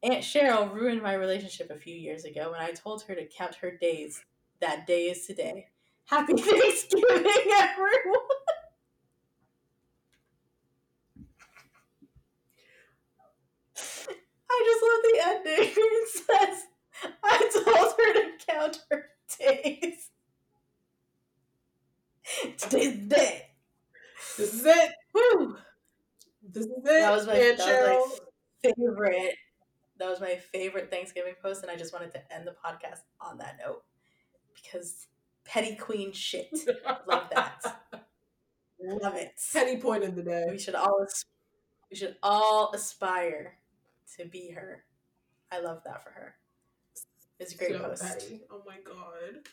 [0.02, 3.56] Aunt Cheryl ruined my relationship a few years ago when I told her to count
[3.56, 4.24] her days
[4.60, 5.68] that day is today.
[6.06, 7.04] Happy Thanksgiving,
[7.52, 8.20] everyone!
[14.50, 15.74] I just love the ending.
[16.12, 16.64] Says,
[17.22, 20.10] I told her to count her days.
[22.58, 23.46] Today's the day.
[24.36, 24.90] This is it.
[25.12, 25.56] Woo!
[26.42, 26.84] This is it.
[26.84, 28.20] That was my, that was
[28.62, 29.34] my favorite.
[29.98, 33.38] That was my favorite Thanksgiving post, and I just wanted to end the podcast on
[33.38, 33.82] that note
[34.54, 35.08] because
[35.44, 36.48] petty queen shit.
[37.06, 37.62] Love that.
[38.82, 39.32] Love it.
[39.52, 40.46] Petty point of the day.
[40.50, 41.06] We should all
[41.90, 43.58] we should all aspire
[44.16, 44.84] to be her.
[45.52, 46.34] I love that for her.
[47.38, 48.02] It's a great so post.
[48.02, 48.42] Petty.
[48.50, 49.48] Oh my god.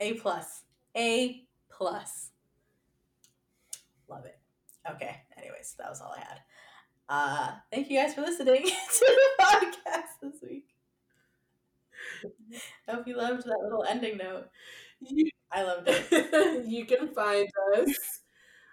[0.00, 0.62] A plus.
[0.96, 2.30] A plus.
[4.08, 4.38] Love it.
[4.90, 5.22] Okay.
[5.36, 6.38] Anyways, that was all I had.
[7.08, 10.68] Uh, thank you guys for listening to the podcast this week.
[12.88, 14.48] I hope you loved that little ending note.
[15.00, 16.66] You, I loved it.
[16.66, 18.21] you can find us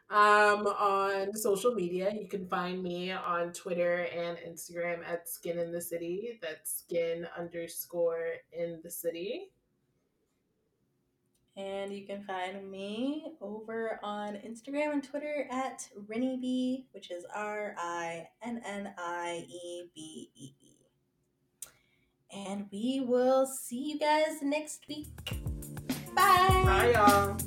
[0.09, 2.11] um, on social media.
[2.19, 6.39] You can find me on Twitter and Instagram at Skin in the City.
[6.41, 9.51] That's skin underscore in the city.
[11.55, 17.75] And you can find me over on Instagram and Twitter at Rinniebee, which is R
[17.77, 20.75] I N N I E B E E.
[22.31, 25.09] And we will see you guys next week.
[26.15, 26.61] Bye.
[26.63, 27.37] Bye, y'all.